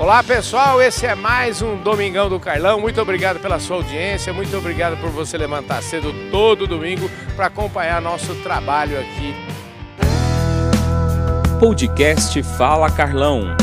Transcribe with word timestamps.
Olá 0.00 0.24
pessoal, 0.24 0.80
esse 0.80 1.04
é 1.04 1.14
mais 1.14 1.60
um 1.60 1.76
Domingão 1.76 2.30
do 2.30 2.40
Carlão. 2.40 2.80
Muito 2.80 2.98
obrigado 3.02 3.38
pela 3.38 3.60
sua 3.60 3.76
audiência, 3.76 4.32
muito 4.32 4.56
obrigado 4.56 4.98
por 4.98 5.10
você 5.10 5.36
levantar 5.36 5.82
cedo 5.82 6.10
todo 6.30 6.66
domingo 6.66 7.06
para 7.36 7.48
acompanhar 7.48 8.00
nosso 8.00 8.34
trabalho 8.36 8.98
aqui. 8.98 9.34
Podcast 11.60 12.42
Fala 12.56 12.90
Carlão. 12.90 13.54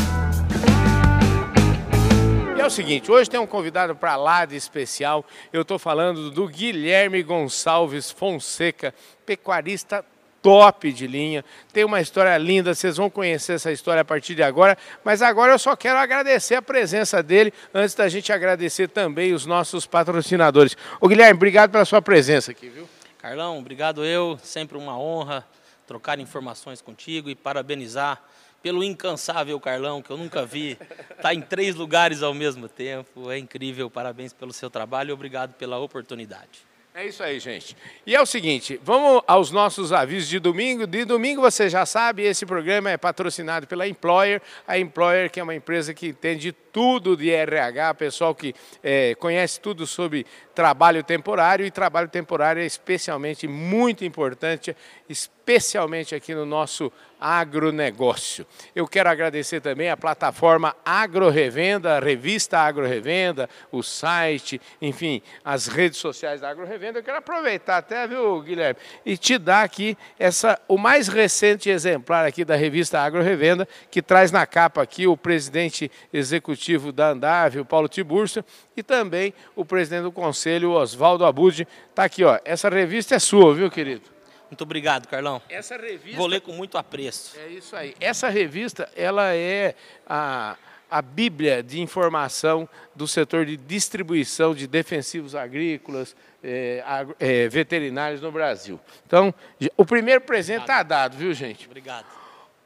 E 2.55 2.61
é 2.61 2.65
o 2.67 2.69
seguinte, 2.69 3.11
hoje 3.11 3.27
tem 3.27 3.39
um 3.39 3.47
convidado 3.47 3.95
para 3.95 4.15
lá 4.15 4.45
de 4.45 4.55
especial. 4.55 5.25
Eu 5.51 5.63
estou 5.63 5.79
falando 5.79 6.29
do 6.29 6.47
Guilherme 6.47 7.23
Gonçalves 7.23 8.11
Fonseca, 8.11 8.93
pecuarista 9.25 10.05
top 10.41 10.91
de 10.91 11.07
linha. 11.07 11.43
Tem 11.73 11.83
uma 11.83 12.01
história 12.01 12.37
linda, 12.37 12.73
vocês 12.73 12.97
vão 12.97 13.09
conhecer 13.09 13.53
essa 13.53 13.71
história 13.71 14.01
a 14.01 14.05
partir 14.05 14.35
de 14.35 14.43
agora. 14.43 14.77
Mas 15.03 15.21
agora 15.21 15.53
eu 15.53 15.59
só 15.59 15.75
quero 15.75 15.99
agradecer 15.99 16.55
a 16.55 16.61
presença 16.61 17.21
dele, 17.21 17.53
antes 17.73 17.95
da 17.95 18.07
gente 18.09 18.31
agradecer 18.31 18.87
também 18.87 19.33
os 19.33 19.45
nossos 19.45 19.85
patrocinadores. 19.85 20.75
Ô 20.99 21.07
Guilherme, 21.07 21.35
obrigado 21.35 21.71
pela 21.71 21.85
sua 21.85 22.01
presença 22.01 22.51
aqui, 22.51 22.69
viu? 22.69 22.87
Carlão, 23.17 23.57
obrigado 23.57 24.05
eu, 24.05 24.39
sempre 24.43 24.77
uma 24.77 24.97
honra 24.97 25.45
trocar 25.87 26.19
informações 26.19 26.81
contigo 26.81 27.29
e 27.29 27.35
parabenizar 27.35 28.21
pelo 28.61 28.83
incansável 28.83 29.57
Carlão, 29.59 30.01
que 30.01 30.11
eu 30.11 30.17
nunca 30.17 30.45
vi, 30.45 30.77
está 31.09 31.33
em 31.33 31.41
três 31.41 31.75
lugares 31.75 32.21
ao 32.21 32.33
mesmo 32.33 32.67
tempo. 32.67 33.31
É 33.31 33.37
incrível, 33.37 33.89
parabéns 33.89 34.33
pelo 34.33 34.51
seu 34.51 34.69
trabalho 34.69 35.11
e 35.11 35.13
obrigado 35.13 35.53
pela 35.53 35.79
oportunidade. 35.79 36.66
É 36.99 37.05
isso 37.05 37.21
aí, 37.21 37.39
gente. 37.39 37.77
E 38.07 38.15
é 38.15 38.19
o 38.19 38.25
seguinte, 38.25 38.81
vamos 38.83 39.21
aos 39.27 39.51
nossos 39.51 39.93
avisos 39.93 40.27
de 40.27 40.39
domingo. 40.39 40.87
De 40.87 41.05
domingo, 41.05 41.39
você 41.39 41.69
já 41.69 41.85
sabe, 41.85 42.23
esse 42.23 42.43
programa 42.43 42.89
é 42.89 42.97
patrocinado 42.97 43.67
pela 43.67 43.87
Employer. 43.87 44.41
A 44.67 44.79
Employer, 44.79 45.29
que 45.29 45.39
é 45.39 45.43
uma 45.43 45.53
empresa 45.53 45.93
que 45.93 46.07
entende 46.07 46.51
tudo 46.77 47.17
de 47.17 47.31
RH, 47.31 47.95
pessoal 47.95 48.35
que 48.35 48.53
é, 48.83 49.15
conhece 49.15 49.59
tudo 49.59 49.87
sobre 49.87 50.27
trabalho 50.53 51.03
temporário. 51.03 51.65
E 51.65 51.71
trabalho 51.71 52.07
temporário 52.07 52.61
é 52.61 52.65
especialmente 52.67 53.47
muito 53.47 54.05
importante, 54.05 54.77
especialmente 55.09 56.13
aqui 56.13 56.35
no 56.35 56.45
nosso 56.45 56.93
agronegócio. 57.19 58.45
Eu 58.75 58.87
quero 58.87 59.09
agradecer 59.09 59.59
também 59.59 59.89
a 59.89 59.97
plataforma 59.97 60.75
Agro 60.85 61.29
Revenda, 61.29 61.97
a 61.97 61.99
revista 61.99 62.59
Agro 62.59 62.85
Revenda, 62.85 63.49
o 63.71 63.81
site, 63.81 64.61
enfim, 64.79 65.21
as 65.43 65.65
redes 65.65 65.97
sociais 65.97 66.41
da 66.41 66.49
Agro 66.49 66.65
Revenda. 66.65 66.99
Eu 66.99 67.03
quero 67.03 67.17
aproveitar 67.17 67.77
até, 67.77 68.07
viu, 68.07 68.39
Guilherme, 68.41 68.79
e 69.03 69.17
te 69.17 69.39
dar 69.39 69.63
aqui 69.63 69.97
essa, 70.19 70.59
o 70.67 70.77
mais 70.77 71.07
recente 71.07 71.69
exemplar 71.69 72.25
aqui 72.25 72.45
da 72.45 72.55
revista 72.55 72.99
Agro 72.99 73.23
Revenda, 73.23 73.67
que 73.89 74.01
traz 74.01 74.31
na 74.31 74.45
capa 74.45 74.81
aqui 74.81 75.07
o 75.07 75.17
presidente 75.17 75.91
executivo 76.13 76.66
da 76.93 77.09
Andave, 77.09 77.59
o 77.59 77.65
Paulo 77.65 77.87
Tiburcio, 77.87 78.43
e 78.75 78.83
também 78.83 79.33
o 79.55 79.63
presidente 79.63 80.03
do 80.03 80.11
conselho, 80.11 80.71
Oswaldo 80.71 81.25
Abud. 81.25 81.67
Está 81.89 82.03
aqui, 82.03 82.23
ó. 82.23 82.39
Essa 82.43 82.69
revista 82.69 83.15
é 83.15 83.19
sua, 83.19 83.53
viu, 83.53 83.69
querido? 83.69 84.17
Muito 84.49 84.61
obrigado, 84.61 85.07
Carlão. 85.07 85.41
Essa 85.49 85.77
revista. 85.77 86.17
Vou 86.17 86.27
ler 86.27 86.41
com 86.41 86.53
muito 86.53 86.77
apreço. 86.77 87.37
É 87.37 87.47
isso 87.47 87.75
aí. 87.75 87.93
Essa 87.99 88.29
revista, 88.29 88.89
ela 88.95 89.33
é 89.33 89.75
a, 90.07 90.55
a 90.89 91.01
Bíblia 91.01 91.61
de 91.61 91.81
informação 91.81 92.67
do 92.95 93.07
setor 93.07 93.45
de 93.45 93.57
distribuição 93.57 94.55
de 94.55 94.65
defensivos 94.65 95.35
agrícolas, 95.35 96.15
é, 96.43 96.83
é, 97.19 97.49
veterinários 97.49 98.21
no 98.21 98.31
Brasil. 98.31 98.79
Então, 99.05 99.33
o 99.75 99.85
primeiro 99.85 100.21
presente 100.21 100.61
está 100.61 100.81
dado, 100.81 101.17
viu, 101.17 101.33
gente? 101.33 101.65
Obrigado. 101.65 102.16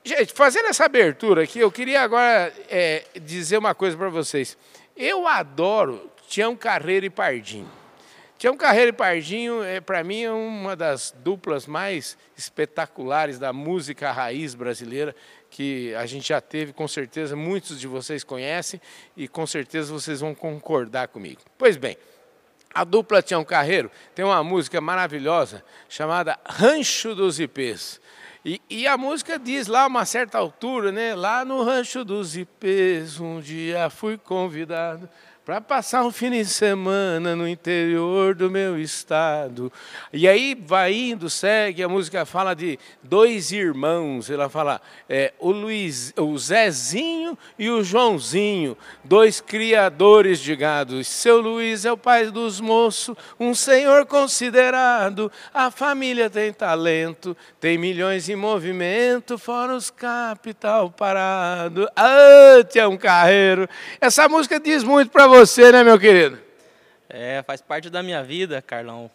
Gente, 0.03 0.33
fazendo 0.33 0.67
essa 0.67 0.85
abertura 0.85 1.43
aqui, 1.43 1.59
eu 1.59 1.71
queria 1.71 2.01
agora 2.01 2.51
é, 2.69 3.03
dizer 3.21 3.57
uma 3.57 3.75
coisa 3.75 3.95
para 3.95 4.09
vocês. 4.09 4.57
Eu 4.97 5.27
adoro 5.27 6.09
Tião 6.27 6.55
Carreiro 6.55 7.05
e 7.05 7.09
Pardinho. 7.09 7.69
Tião 8.35 8.57
Carreiro 8.57 8.89
e 8.89 8.93
Pardinho, 8.93 9.63
é, 9.63 9.79
para 9.79 10.03
mim, 10.03 10.23
é 10.23 10.31
uma 10.31 10.75
das 10.75 11.13
duplas 11.19 11.67
mais 11.67 12.17
espetaculares 12.35 13.37
da 13.37 13.53
música 13.53 14.11
raiz 14.11 14.55
brasileira 14.55 15.15
que 15.51 15.93
a 15.93 16.07
gente 16.07 16.29
já 16.29 16.41
teve, 16.41 16.73
com 16.73 16.87
certeza 16.87 17.35
muitos 17.35 17.79
de 17.79 17.85
vocês 17.85 18.23
conhecem 18.23 18.81
e 19.15 19.27
com 19.27 19.45
certeza 19.45 19.93
vocês 19.93 20.21
vão 20.21 20.33
concordar 20.33 21.09
comigo. 21.09 21.41
Pois 21.59 21.77
bem, 21.77 21.95
a 22.73 22.83
dupla 22.83 23.21
Tião 23.21 23.45
Carreiro 23.45 23.91
tem 24.15 24.25
uma 24.25 24.43
música 24.43 24.81
maravilhosa 24.81 25.63
chamada 25.87 26.39
Rancho 26.43 27.13
dos 27.13 27.39
Ipês. 27.39 28.01
E, 28.43 28.59
e, 28.67 28.87
a 28.87 28.97
música 28.97 29.37
diz 29.37 29.67
lá, 29.67 29.83
a 29.83 29.87
uma 29.87 30.03
certa 30.03 30.39
altura, 30.39 30.91
né? 30.91 31.13
Lá 31.13 31.45
no 31.45 31.63
Rancho 31.63 32.03
dos 32.03 32.35
Ipês, 32.35 33.19
um 33.19 33.39
dia 33.39 33.87
fui 33.89 34.17
convidado 34.17 35.07
para 35.51 35.59
passar 35.59 36.05
um 36.05 36.11
fim 36.13 36.29
de 36.29 36.45
semana 36.45 37.35
no 37.35 37.45
interior 37.45 38.33
do 38.33 38.49
meu 38.49 38.79
estado. 38.79 39.69
E 40.13 40.25
aí 40.25 40.55
vai 40.55 40.93
indo, 40.93 41.29
segue, 41.29 41.83
a 41.83 41.89
música 41.89 42.25
fala 42.25 42.55
de 42.55 42.79
dois 43.03 43.51
irmãos, 43.51 44.29
ela 44.29 44.47
fala 44.47 44.79
é, 45.09 45.33
o, 45.39 45.51
Luiz, 45.51 46.13
o 46.17 46.37
Zezinho 46.37 47.37
e 47.59 47.69
o 47.69 47.83
Joãozinho, 47.83 48.77
dois 49.03 49.41
criadores 49.41 50.39
de 50.39 50.55
gado. 50.55 51.03
Seu 51.03 51.41
Luiz 51.41 51.83
é 51.83 51.91
o 51.91 51.97
pai 51.97 52.31
dos 52.31 52.61
moços, 52.61 53.17
um 53.37 53.53
senhor 53.53 54.05
considerado, 54.05 55.29
a 55.53 55.69
família 55.69 56.29
tem 56.29 56.53
talento, 56.53 57.35
tem 57.59 57.77
milhões 57.77 58.29
em 58.29 58.37
movimento, 58.37 59.37
fora 59.37 59.75
os 59.75 59.89
capital 59.89 60.89
parado. 60.89 61.89
Ah, 61.93 62.63
Tião 62.69 62.95
Carreiro, 62.95 63.67
essa 63.99 64.29
música 64.29 64.57
diz 64.57 64.81
muito 64.81 65.11
para 65.11 65.27
você, 65.27 65.40
né, 65.71 65.83
meu 65.83 65.99
querido? 65.99 66.37
É, 67.09 67.41
faz 67.41 67.61
parte 67.61 67.89
da 67.89 68.03
minha 68.03 68.23
vida, 68.23 68.61
Carlão. 68.61 69.09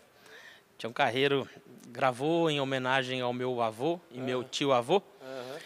Tião 0.77 0.93
Carreiro 0.93 1.49
gravou 1.87 2.51
em 2.51 2.61
homenagem 2.61 3.21
ao 3.21 3.33
meu 3.33 3.63
avô 3.63 4.01
e 4.11 4.19
uhum. 4.19 4.25
meu 4.25 4.43
tio 4.43 4.73
avô. 4.73 4.97
Uhum. 4.97 5.59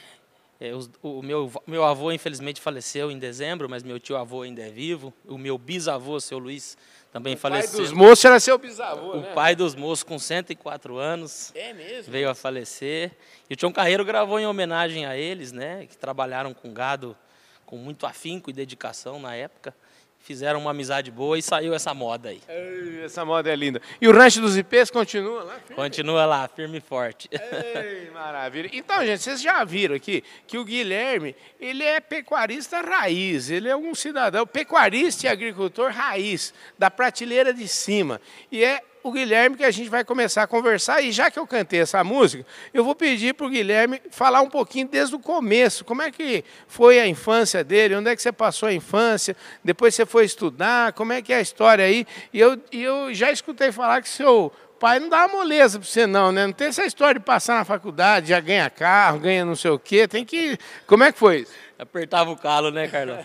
É, 0.61 0.75
o, 0.75 1.19
o 1.19 1.23
meu, 1.23 1.51
meu 1.67 1.83
avô, 1.83 2.13
infelizmente, 2.13 2.61
faleceu 2.61 3.11
em 3.11 3.19
dezembro, 3.19 3.71
mas 3.71 3.83
meu 3.83 3.99
tio 3.99 4.19
avô 4.19 4.43
ainda 4.43 4.61
é 4.61 4.69
vivo. 4.69 5.15
O 5.27 5.39
meu 5.39 5.57
bisavô, 5.57 6.21
seu 6.21 6.39
Luiz, 6.39 6.77
também 7.11 7.37
o 7.37 7.39
faleceu. 7.39 7.71
O 7.71 7.73
pai 7.73 7.81
dos 7.81 7.93
moços 7.93 8.25
era 8.27 8.39
seu 8.39 8.59
bisavô, 8.59 9.13
O 9.13 9.21
né? 9.23 9.33
pai 9.35 9.57
dos 9.57 9.75
moços, 9.75 10.03
com 10.03 10.19
104 10.19 10.99
anos, 10.99 11.53
é 11.55 11.73
mesmo? 11.73 12.13
veio 12.13 12.29
a 12.29 12.35
falecer. 12.35 13.13
E 13.49 13.55
o 13.55 13.57
Tião 13.57 13.73
Carreiro 13.73 14.05
gravou 14.05 14.39
em 14.39 14.47
homenagem 14.47 15.07
a 15.07 15.17
eles, 15.17 15.53
né, 15.53 15.87
que 15.87 15.97
trabalharam 15.97 16.53
com 16.53 16.71
gado 16.71 17.17
com 17.65 17.79
muito 17.79 18.05
afinco 18.05 18.51
e 18.51 18.53
dedicação 18.53 19.19
na 19.19 19.35
época 19.35 19.75
fizeram 20.23 20.61
uma 20.61 20.71
amizade 20.71 21.11
boa 21.11 21.39
e 21.39 21.43
saiu 21.43 21.75
essa 21.75 21.93
moda 21.95 22.29
aí. 22.29 22.41
Ei, 22.49 23.05
essa 23.05 23.25
moda 23.25 23.51
é 23.51 23.57
linda. 23.57 23.81
E 24.01 24.07
o 24.07 24.13
Rancho 24.13 24.41
dos 24.41 24.57
Ipês 24.57 24.91
continua 24.91 25.43
lá? 25.43 25.55
Firme? 25.55 25.75
Continua 25.75 26.27
lá, 26.27 26.49
firme 26.49 26.79
e 26.79 26.81
forte. 26.81 27.29
Ei, 27.33 28.11
maravilha. 28.11 28.71
Então, 28.73 29.05
gente, 29.05 29.23
vocês 29.23 29.41
já 29.41 29.65
viram 29.65 29.95
aqui 29.95 30.23
que 30.47 30.59
o 30.59 30.65
Guilherme, 30.65 31.35
ele 31.59 31.83
é 31.83 32.01
pecuarista 32.01 32.81
raiz, 32.81 33.51
ele 33.51 33.69
é 33.69 33.77
um 33.77 33.95
cidadão 33.95 34.47
pecuarista 34.47 35.27
e 35.27 35.29
agricultor 35.29 35.91
raiz, 35.91 36.53
da 36.79 36.91
prateleira 36.91 37.53
de 37.53 37.67
cima. 37.67 38.21
E 38.53 38.63
é 38.65 38.83
o 39.03 39.11
Guilherme 39.13 39.57
que 39.57 39.65
a 39.65 39.71
gente 39.71 39.89
vai 39.89 40.05
começar 40.05 40.43
a 40.43 40.47
conversar. 40.47 41.01
E 41.01 41.13
já 41.13 41.31
que 41.31 41.39
eu 41.39 41.47
cantei 41.47 41.81
essa 41.81 42.03
música, 42.05 42.45
eu 42.73 42.85
vou 42.85 42.95
pedir 42.95 43.35
para 43.35 43.47
o 43.47 43.51
Guilherme 43.51 44.01
falar 44.11 44.41
um 44.41 44.49
pouquinho 44.49 44.89
desde 44.89 45.15
o 45.15 45.19
começo. 45.19 45.85
Como 45.85 46.03
é 46.03 46.11
que 46.11 46.45
foi 46.67 47.01
a 47.01 47.07
infância 47.07 47.65
dele? 47.65 47.95
Onde 47.97 48.11
é 48.11 48.17
que 48.17 48.23
você 48.23 48.33
passou 48.33 48.69
a 48.69 48.73
infância? 48.73 49.37
Depois 49.65 49.95
você 49.95 50.05
foi 50.05 50.25
estudar? 50.25 50.93
Como 50.93 51.13
é 51.13 51.23
que 51.23 51.33
é 51.33 51.37
a 51.37 51.41
história 51.41 51.85
aí? 51.85 52.07
E 52.33 52.41
eu, 52.41 52.61
eu 52.73 53.15
já 53.15 53.31
escutei 53.31 53.73
falar 53.73 54.03
que 54.03 54.09
seu 54.09 54.53
pai 54.79 54.99
não 54.99 55.11
dá 55.11 55.29
moleza 55.29 55.79
para 55.79 55.87
você 55.87 56.07
não, 56.07 56.33
né? 56.33 56.47
Não 56.47 56.55
tem 56.55 56.69
essa 56.69 56.85
história 56.87 57.21
de 57.21 57.25
passar 57.25 57.59
na 57.59 57.65
faculdade, 57.65 58.31
já 58.31 58.41
ganha 58.41 58.71
carro, 58.71 59.19
ganha 59.21 59.45
não 59.45 59.55
sei 59.55 59.71
o 59.71 59.79
quê. 59.79 60.09
Tem 60.09 60.25
que... 60.25 60.59
Como 60.87 61.05
é 61.05 61.13
que 61.13 61.19
foi 61.19 61.41
isso? 61.41 61.53
Apertava 61.79 62.31
o 62.31 62.37
calo, 62.37 62.71
né, 62.71 62.89
Carlão? 62.89 63.25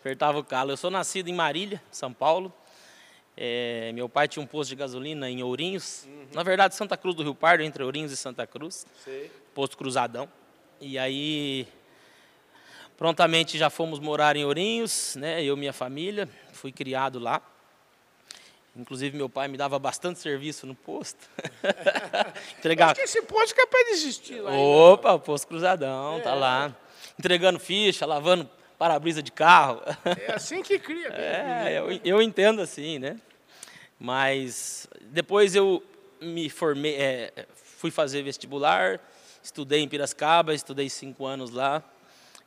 Apertava 0.00 0.38
o 0.38 0.44
calo. 0.44 0.72
Eu 0.72 0.76
sou 0.76 0.90
nascido 0.90 1.28
em 1.28 1.34
Marília, 1.34 1.80
São 1.90 2.12
Paulo. 2.12 2.52
É, 3.36 3.90
meu 3.94 4.08
pai 4.08 4.28
tinha 4.28 4.42
um 4.42 4.46
posto 4.46 4.70
de 4.70 4.76
gasolina 4.76 5.28
em 5.28 5.42
Ourinhos, 5.42 6.04
uhum. 6.06 6.26
na 6.34 6.42
verdade 6.42 6.74
Santa 6.74 6.96
Cruz 6.96 7.16
do 7.16 7.22
Rio 7.22 7.34
Pardo, 7.34 7.62
entre 7.62 7.82
Ourinhos 7.82 8.12
e 8.12 8.16
Santa 8.16 8.46
Cruz, 8.46 8.86
Sei. 9.02 9.30
posto 9.54 9.76
cruzadão. 9.76 10.28
E 10.80 10.98
aí, 10.98 11.66
prontamente 12.96 13.56
já 13.56 13.70
fomos 13.70 13.98
morar 13.98 14.36
em 14.36 14.44
Ourinhos, 14.44 15.16
né, 15.16 15.42
eu 15.42 15.56
e 15.56 15.58
minha 15.58 15.72
família, 15.72 16.28
fui 16.52 16.72
criado 16.72 17.18
lá. 17.18 17.40
Inclusive 18.74 19.16
meu 19.16 19.28
pai 19.28 19.48
me 19.48 19.56
dava 19.56 19.78
bastante 19.78 20.18
serviço 20.18 20.66
no 20.66 20.74
posto. 20.74 21.28
Entregava... 22.58 22.92
Acho 22.92 23.00
que 23.00 23.06
esse 23.06 23.22
posto 23.22 23.52
é 23.52 23.56
capaz 23.56 23.86
de 23.86 23.92
existir 23.92 24.40
lá. 24.40 24.50
Opa, 24.52 25.12
o 25.12 25.20
posto 25.20 25.46
cruzadão, 25.46 26.14
tá 26.14 26.18
é. 26.18 26.22
tá 26.22 26.34
lá. 26.34 26.76
Entregando 27.18 27.58
ficha, 27.58 28.06
lavando 28.06 28.48
para-brisa 28.78 29.22
de 29.22 29.30
carro. 29.32 29.80
É 30.04 30.32
assim 30.32 30.62
que 30.62 30.78
cria. 30.78 31.10
É, 31.14 31.78
eu, 31.78 32.00
eu 32.04 32.22
entendo 32.22 32.60
assim, 32.60 32.98
né? 32.98 33.18
Mas 33.98 34.88
depois 35.02 35.54
eu 35.54 35.82
me 36.20 36.50
formei, 36.50 36.96
é, 36.96 37.46
fui 37.54 37.90
fazer 37.90 38.22
vestibular, 38.22 39.00
estudei 39.42 39.80
em 39.80 39.88
Piracicaba, 39.88 40.54
estudei 40.54 40.88
cinco 40.88 41.24
anos 41.26 41.50
lá 41.50 41.82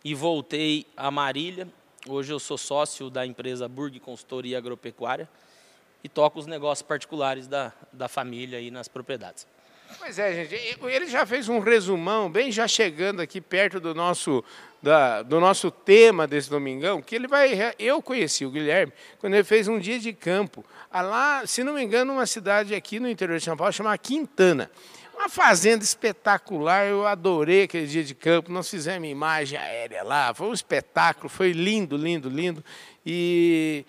e 0.03 0.13
voltei 0.13 0.85
a 0.95 1.09
Marília, 1.09 1.67
Hoje 2.07 2.31
eu 2.31 2.39
sou 2.39 2.55
sócio 2.55 3.09
da 3.09 3.25
empresa 3.25 3.67
Burg 3.67 3.99
Consultoria 3.99 4.59
Agropecuária 4.59 5.27
e 6.03 6.07
toco 6.07 6.37
os 6.37 6.45
negócios 6.45 6.87
particulares 6.87 7.47
da, 7.47 7.73
da 7.91 8.07
família 8.07 8.59
aí 8.59 8.69
nas 8.69 8.87
propriedades. 8.87 9.47
Pois 9.97 10.19
é, 10.19 10.45
gente. 10.45 10.77
Ele 10.83 11.07
já 11.07 11.25
fez 11.25 11.49
um 11.49 11.57
resumão, 11.57 12.29
bem 12.29 12.51
já 12.51 12.67
chegando 12.67 13.21
aqui 13.21 13.41
perto 13.41 13.79
do 13.79 13.95
nosso, 13.95 14.43
da, 14.85 15.23
do 15.23 15.39
nosso 15.39 15.71
tema 15.71 16.27
desse 16.27 16.47
domingão, 16.47 17.01
que 17.01 17.15
ele 17.15 17.27
vai. 17.27 17.73
Eu 17.79 18.03
conheci 18.03 18.45
o 18.45 18.51
Guilherme 18.51 18.93
quando 19.17 19.33
ele 19.33 19.43
fez 19.43 19.67
um 19.67 19.79
dia 19.79 19.97
de 19.97 20.13
campo. 20.13 20.63
Lá, 20.93 21.41
se 21.47 21.63
não 21.63 21.73
me 21.73 21.83
engano, 21.83 22.13
uma 22.13 22.27
cidade 22.27 22.75
aqui 22.75 22.99
no 22.99 23.09
interior 23.09 23.39
de 23.39 23.43
São 23.43 23.57
Paulo 23.57 23.73
chamada 23.73 23.97
Quintana. 23.97 24.69
Uma 25.15 25.27
fazenda 25.27 25.83
espetacular, 25.83 26.85
eu 26.85 27.07
adorei 27.07 27.63
aquele 27.63 27.87
dia 27.87 28.03
de 28.03 28.13
campo. 28.13 28.51
Nós 28.51 28.69
fizemos 28.69 29.09
imagem 29.09 29.57
aérea 29.57 30.03
lá, 30.03 30.31
foi 30.35 30.47
um 30.49 30.53
espetáculo, 30.53 31.29
foi 31.29 31.51
lindo, 31.51 31.97
lindo, 31.97 32.29
lindo. 32.29 32.63
E, 33.03 33.83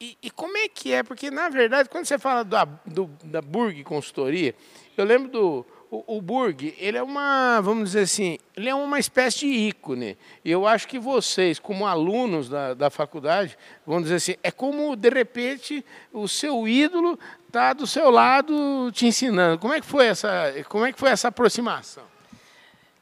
e, 0.00 0.16
e 0.22 0.30
como 0.30 0.56
é 0.56 0.66
que 0.66 0.94
é? 0.94 1.02
Porque, 1.02 1.30
na 1.30 1.50
verdade, 1.50 1.90
quando 1.90 2.06
você 2.06 2.18
fala 2.18 2.42
da, 2.42 2.64
do, 2.64 3.10
da 3.22 3.42
Burg 3.42 3.84
Consultoria, 3.84 4.54
eu 4.96 5.04
lembro 5.04 5.30
do. 5.30 5.66
O, 5.96 6.18
o 6.18 6.20
Burg, 6.20 6.74
ele 6.78 6.98
é 6.98 7.02
uma, 7.02 7.60
vamos 7.62 7.90
dizer 7.90 8.00
assim, 8.00 8.38
ele 8.54 8.68
é 8.68 8.74
uma 8.74 8.98
espécie 8.98 9.40
de 9.40 9.46
ícone. 9.46 10.18
E 10.44 10.50
eu 10.50 10.66
acho 10.66 10.86
que 10.86 10.98
vocês, 10.98 11.58
como 11.58 11.86
alunos 11.86 12.48
da, 12.50 12.74
da 12.74 12.90
faculdade, 12.90 13.56
vamos 13.86 14.04
dizer 14.04 14.16
assim, 14.16 14.34
é 14.42 14.50
como, 14.50 14.94
de 14.94 15.08
repente, 15.08 15.84
o 16.12 16.28
seu 16.28 16.68
ídolo 16.68 17.18
está 17.46 17.72
do 17.72 17.86
seu 17.86 18.10
lado 18.10 18.90
te 18.92 19.06
ensinando. 19.06 19.58
Como 19.58 19.72
é 19.72 19.80
que 19.80 19.86
foi 19.86 20.06
essa, 20.06 20.52
como 20.68 20.84
é 20.84 20.92
que 20.92 20.98
foi 20.98 21.08
essa 21.08 21.28
aproximação? 21.28 22.04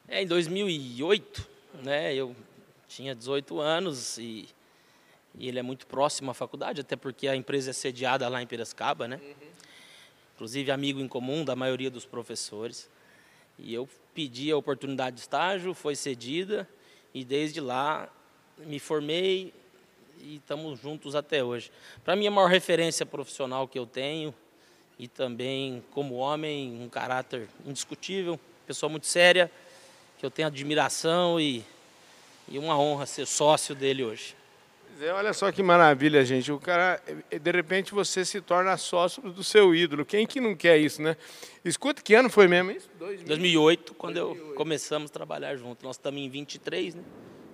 É, 0.07 0.23
em 0.23 0.27
2008, 0.27 1.49
né, 1.83 2.15
eu 2.15 2.37
tinha 2.87 3.13
18 3.13 3.59
anos 3.59 4.19
e, 4.19 4.49
e, 5.37 5.49
ele 5.49 5.59
é 5.59 5.63
muito 5.63 5.87
próximo 5.87 6.31
à 6.31 6.35
faculdade, 6.35 6.81
até 6.81 6.95
porque 6.95 7.27
a 7.27 7.35
empresa 7.35 7.71
é 7.71 7.73
sediada 7.73 8.29
lá 8.29 8.41
em 8.41 8.47
Piracicaba, 8.47 9.09
né? 9.09 9.19
Uhum. 9.21 9.54
Inclusive 10.35 10.71
amigo 10.71 11.01
em 11.01 11.09
comum 11.09 11.45
da 11.45 11.55
maioria 11.55 11.91
dos 11.91 12.05
professores. 12.05 12.89
E 13.59 13.73
eu 13.73 13.89
pedi 14.15 14.51
a 14.51 14.57
oportunidade 14.57 15.17
de 15.17 15.23
estágio, 15.23 15.75
foi 15.75 15.95
cedida 15.95 16.69
e 17.13 17.25
desde 17.25 17.61
lá 17.61 18.09
me 18.59 18.79
formei 18.79 19.53
e 20.21 20.37
estamos 20.37 20.81
juntos 20.81 21.15
até 21.15 21.43
hoje. 21.43 21.71
Para 22.05 22.17
mim, 22.17 22.27
a 22.27 22.31
maior 22.31 22.49
referência 22.49 23.05
profissional 23.05 23.69
que 23.69 23.79
eu 23.79 23.87
tenho 23.87 24.35
e 24.99 25.09
também 25.09 25.85
como 25.91 26.15
homem, 26.15 26.81
um 26.81 26.89
caráter 26.89 27.49
indiscutível, 27.67 28.39
pessoa 28.67 28.89
muito 28.89 29.07
séria, 29.07 29.51
que 30.19 30.25
eu 30.25 30.31
tenho 30.31 30.49
admiração 30.49 31.41
e, 31.41 31.65
e 32.49 32.59
uma 32.59 32.79
honra 32.79 33.07
ser 33.07 33.27
sócio 33.27 33.75
dele 33.75 34.05
hoje. 34.05 34.35
É, 35.01 35.13
olha 35.13 35.33
só 35.33 35.51
que 35.51 35.63
maravilha, 35.63 36.25
gente. 36.25 36.53
O 36.53 36.59
cara, 36.59 37.01
de 37.31 37.51
repente, 37.51 37.93
você 37.93 38.25
se 38.25 38.41
torna 38.41 38.77
sócio 38.77 39.23
do 39.23 39.43
seu 39.43 39.75
ídolo. 39.75 40.05
Quem 40.05 40.27
que 40.27 40.41
não 40.41 40.55
quer 40.55 40.79
isso, 40.79 41.03
né? 41.03 41.17
Escuta, 41.65 42.03
que 42.03 42.15
ano 42.15 42.31
foi 42.31 42.47
mesmo 42.47 42.71
isso? 42.71 42.89
2000. 42.99 43.27
2008, 43.27 43.95
quando 43.95 44.15
2008. 44.15 44.49
eu 44.51 44.55
começamos 44.55 45.11
a 45.11 45.13
trabalhar 45.13 45.57
junto. 45.57 45.85
Nós 45.85 45.97
estamos 45.97 46.21
em 46.21 46.29
23, 46.29 46.95
né? 46.95 47.03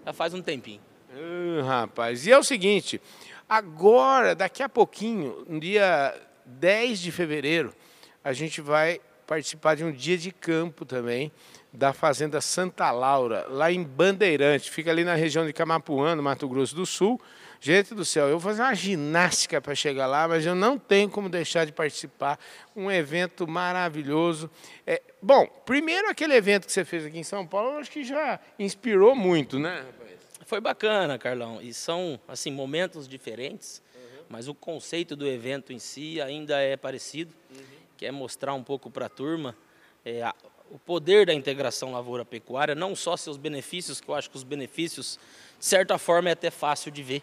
Já 0.04 0.12
faz 0.12 0.34
um 0.34 0.42
tempinho. 0.42 0.80
Uh, 1.12 1.64
rapaz, 1.64 2.26
e 2.26 2.30
é 2.30 2.38
o 2.38 2.44
seguinte, 2.44 3.00
agora, 3.48 4.34
daqui 4.34 4.62
a 4.62 4.68
pouquinho, 4.68 5.44
no 5.48 5.58
dia 5.58 6.14
10 6.46 7.00
de 7.00 7.10
fevereiro, 7.10 7.74
a 8.22 8.32
gente 8.32 8.60
vai 8.60 9.00
participar 9.26 9.74
de 9.74 9.84
um 9.84 9.90
dia 9.90 10.16
de 10.16 10.30
campo 10.30 10.84
também 10.84 11.32
da 11.72 11.92
Fazenda 11.92 12.40
Santa 12.40 12.90
Laura, 12.90 13.46
lá 13.48 13.70
em 13.70 13.82
Bandeirante, 13.82 14.70
fica 14.70 14.90
ali 14.90 15.04
na 15.04 15.14
região 15.14 15.46
de 15.46 15.52
Camapuã, 15.52 16.14
no 16.14 16.22
Mato 16.22 16.48
Grosso 16.48 16.74
do 16.74 16.84
Sul. 16.84 17.20
Gente 17.60 17.94
do 17.94 18.04
céu, 18.04 18.26
eu 18.26 18.38
vou 18.38 18.50
fazer 18.50 18.62
uma 18.62 18.74
ginástica 18.74 19.60
para 19.60 19.74
chegar 19.74 20.06
lá, 20.06 20.26
mas 20.26 20.46
eu 20.46 20.54
não 20.54 20.78
tenho 20.78 21.10
como 21.10 21.28
deixar 21.28 21.66
de 21.66 21.72
participar. 21.72 22.38
Um 22.74 22.90
evento 22.90 23.46
maravilhoso. 23.46 24.50
É, 24.86 25.02
bom, 25.20 25.46
primeiro 25.64 26.08
aquele 26.08 26.34
evento 26.34 26.66
que 26.66 26.72
você 26.72 26.84
fez 26.84 27.04
aqui 27.04 27.18
em 27.18 27.24
São 27.24 27.46
Paulo, 27.46 27.72
eu 27.72 27.78
acho 27.78 27.90
que 27.90 28.02
já 28.02 28.40
inspirou 28.58 29.14
muito, 29.14 29.58
né, 29.58 29.84
rapaz? 29.86 30.10
Foi 30.46 30.60
bacana, 30.60 31.18
Carlão. 31.18 31.60
E 31.62 31.72
são 31.72 32.18
assim 32.26 32.50
momentos 32.50 33.06
diferentes 33.06 33.82
mas 34.30 34.46
o 34.46 34.54
conceito 34.54 35.16
do 35.16 35.26
evento 35.26 35.72
em 35.72 35.80
si 35.80 36.20
ainda 36.20 36.60
é 36.60 36.76
parecido, 36.76 37.34
uhum. 37.50 37.64
que 37.96 38.06
é 38.06 38.12
mostrar 38.12 38.54
um 38.54 38.62
pouco 38.62 38.88
para 38.88 39.06
a 39.06 39.08
turma 39.08 39.56
é, 40.04 40.22
o 40.70 40.78
poder 40.78 41.26
da 41.26 41.34
integração 41.34 41.92
lavoura-pecuária, 41.92 42.74
não 42.74 42.94
só 42.94 43.16
seus 43.16 43.36
benefícios, 43.36 44.00
que 44.00 44.08
eu 44.08 44.14
acho 44.14 44.30
que 44.30 44.36
os 44.36 44.44
benefícios, 44.44 45.18
de 45.58 45.66
certa 45.66 45.98
forma, 45.98 46.28
é 46.28 46.32
até 46.32 46.50
fácil 46.50 46.92
de 46.92 47.02
ver, 47.02 47.22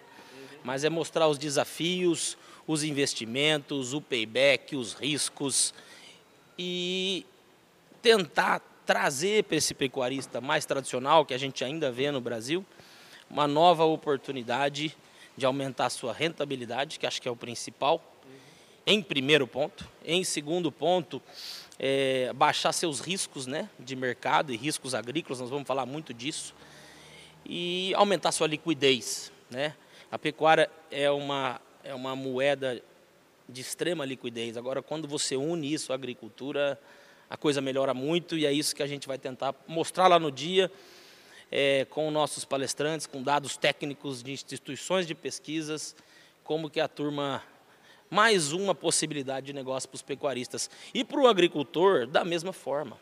mas 0.63 0.83
é 0.83 0.89
mostrar 0.89 1.27
os 1.27 1.37
desafios, 1.37 2.37
os 2.67 2.83
investimentos, 2.83 3.93
o 3.93 4.01
payback, 4.01 4.75
os 4.75 4.93
riscos 4.93 5.73
e 6.59 7.25
tentar 8.01 8.61
trazer 8.85 9.45
para 9.45 9.55
esse 9.57 9.73
pecuarista 9.73 10.41
mais 10.41 10.65
tradicional, 10.65 11.25
que 11.25 11.33
a 11.33 11.37
gente 11.37 11.63
ainda 11.63 11.89
vê 11.89 12.11
no 12.11 12.19
Brasil, 12.19 12.65
uma 13.29 13.47
nova 13.47 13.85
oportunidade 13.85 14.95
de 15.37 15.45
aumentar 15.45 15.85
a 15.85 15.89
sua 15.89 16.11
rentabilidade, 16.11 16.99
que 16.99 17.05
acho 17.05 17.21
que 17.21 17.27
é 17.27 17.31
o 17.31 17.35
principal, 17.35 18.01
em 18.87 19.01
primeiro 19.01 19.45
ponto. 19.45 19.85
Em 20.03 20.23
segundo 20.23 20.71
ponto, 20.71 21.21
é, 21.77 22.31
baixar 22.33 22.71
seus 22.71 23.01
riscos 23.01 23.45
né, 23.45 23.69
de 23.77 23.97
mercado 23.97 24.53
e 24.53 24.57
riscos 24.57 24.95
agrícolas, 24.95 25.41
nós 25.41 25.49
vamos 25.49 25.67
falar 25.67 25.85
muito 25.85 26.13
disso. 26.13 26.55
E 27.45 27.93
aumentar 27.95 28.31
sua 28.31 28.47
liquidez. 28.47 29.29
Né? 29.51 29.75
A 30.09 30.17
pecuária 30.17 30.71
é 30.89 31.11
uma, 31.11 31.59
é 31.83 31.93
uma 31.93 32.15
moeda 32.15 32.81
de 33.47 33.59
extrema 33.59 34.05
liquidez. 34.05 34.55
Agora, 34.55 34.81
quando 34.81 35.05
você 35.05 35.35
une 35.35 35.71
isso 35.71 35.91
à 35.91 35.95
agricultura, 35.95 36.79
a 37.29 37.35
coisa 37.35 37.59
melhora 37.59 37.93
muito 37.93 38.37
e 38.37 38.45
é 38.45 38.53
isso 38.53 38.73
que 38.73 38.81
a 38.81 38.87
gente 38.87 39.05
vai 39.05 39.17
tentar 39.17 39.53
mostrar 39.67 40.07
lá 40.07 40.17
no 40.17 40.31
dia 40.31 40.71
é, 41.51 41.85
com 41.89 42.09
nossos 42.09 42.45
palestrantes, 42.45 43.05
com 43.05 43.21
dados 43.21 43.57
técnicos 43.57 44.23
de 44.23 44.31
instituições 44.31 45.05
de 45.05 45.13
pesquisas, 45.13 45.93
como 46.43 46.69
que 46.69 46.79
a 46.79 46.87
turma 46.87 47.43
mais 48.09 48.51
uma 48.51 48.73
possibilidade 48.73 49.47
de 49.47 49.53
negócio 49.53 49.89
para 49.89 49.95
os 49.95 50.01
pecuaristas 50.01 50.69
e 50.93 51.03
para 51.03 51.19
o 51.19 51.27
agricultor 51.27 52.07
da 52.07 52.23
mesma 52.23 52.53
forma, 52.53 52.97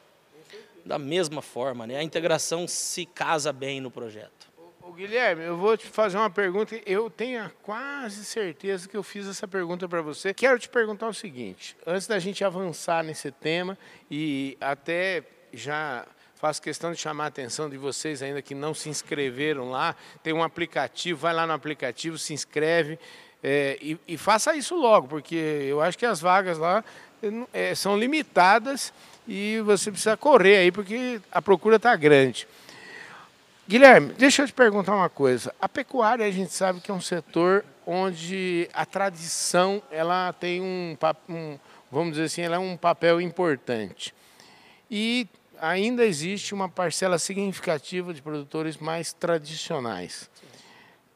da 0.85 0.97
mesma 0.97 1.41
forma, 1.41 1.85
né? 1.87 1.97
A 1.97 2.03
integração 2.03 2.67
se 2.67 3.05
casa 3.05 3.51
bem 3.51 3.79
no 3.79 3.91
projeto. 3.91 4.53
O 4.81 4.91
Guilherme, 4.91 5.43
eu 5.43 5.57
vou 5.57 5.75
te 5.75 5.87
fazer 5.87 6.15
uma 6.15 6.29
pergunta. 6.29 6.79
Eu 6.85 7.09
tenho 7.09 7.51
quase 7.63 8.23
certeza 8.23 8.87
que 8.87 8.95
eu 8.95 9.01
fiz 9.01 9.27
essa 9.27 9.47
pergunta 9.47 9.89
para 9.89 10.01
você. 10.01 10.33
Quero 10.33 10.59
te 10.59 10.69
perguntar 10.69 11.07
o 11.07 11.13
seguinte: 11.13 11.75
antes 11.85 12.05
da 12.05 12.19
gente 12.19 12.43
avançar 12.43 13.03
nesse 13.03 13.31
tema 13.31 13.77
e 14.09 14.55
até 14.61 15.23
já 15.51 16.05
Faço 16.35 16.61
questão 16.61 16.91
de 16.91 16.97
chamar 16.97 17.23
a 17.23 17.27
atenção 17.27 17.69
de 17.69 17.77
vocês 17.77 18.21
ainda 18.21 18.41
que 18.41 18.53
não 18.53 18.73
se 18.73 18.89
inscreveram 18.89 19.71
lá. 19.71 19.95
Tem 20.21 20.33
um 20.33 20.43
aplicativo, 20.43 21.21
vai 21.21 21.33
lá 21.33 21.47
no 21.47 21.53
aplicativo, 21.53 22.17
se 22.17 22.33
inscreve 22.33 22.99
é, 23.47 23.77
e, 23.79 23.99
e, 24.07 24.17
faça 24.17 24.55
isso 24.55 24.73
logo, 24.73 25.07
porque 25.07 25.35
eu 25.35 25.79
acho 25.79 25.95
que 25.95 26.05
as 26.05 26.19
vagas 26.19 26.57
lá 26.57 26.83
é, 27.53 27.75
são 27.75 27.95
limitadas 27.95 28.91
e 29.27 29.61
você 29.63 29.91
precisa 29.91 30.17
correr 30.17 30.57
aí, 30.57 30.71
porque 30.71 31.21
a 31.31 31.39
procura 31.43 31.75
está 31.75 31.95
grande. 31.95 32.47
Guilherme, 33.67 34.13
deixa 34.13 34.41
eu 34.41 34.47
te 34.47 34.53
perguntar 34.53 34.95
uma 34.95 35.09
coisa. 35.09 35.53
A 35.61 35.69
pecuária 35.69 36.25
a 36.25 36.31
gente 36.31 36.53
sabe 36.53 36.79
que 36.79 36.89
é 36.89 36.93
um 36.93 36.99
setor 36.99 37.63
onde 37.85 38.67
a 38.73 38.83
tradição 38.83 39.79
ela 39.91 40.33
tem 40.33 40.59
um, 40.59 40.97
um 41.29 41.59
vamos 41.91 42.13
dizer 42.13 42.23
assim, 42.23 42.41
ela 42.41 42.55
é 42.55 42.59
um 42.59 42.75
papel 42.75 43.21
importante. 43.21 44.11
E 44.89 45.27
ainda 45.61 46.03
existe 46.03 46.51
uma 46.51 46.67
parcela 46.67 47.19
significativa 47.19 48.11
de 48.11 48.23
produtores 48.23 48.77
mais 48.77 49.13
tradicionais. 49.13 50.31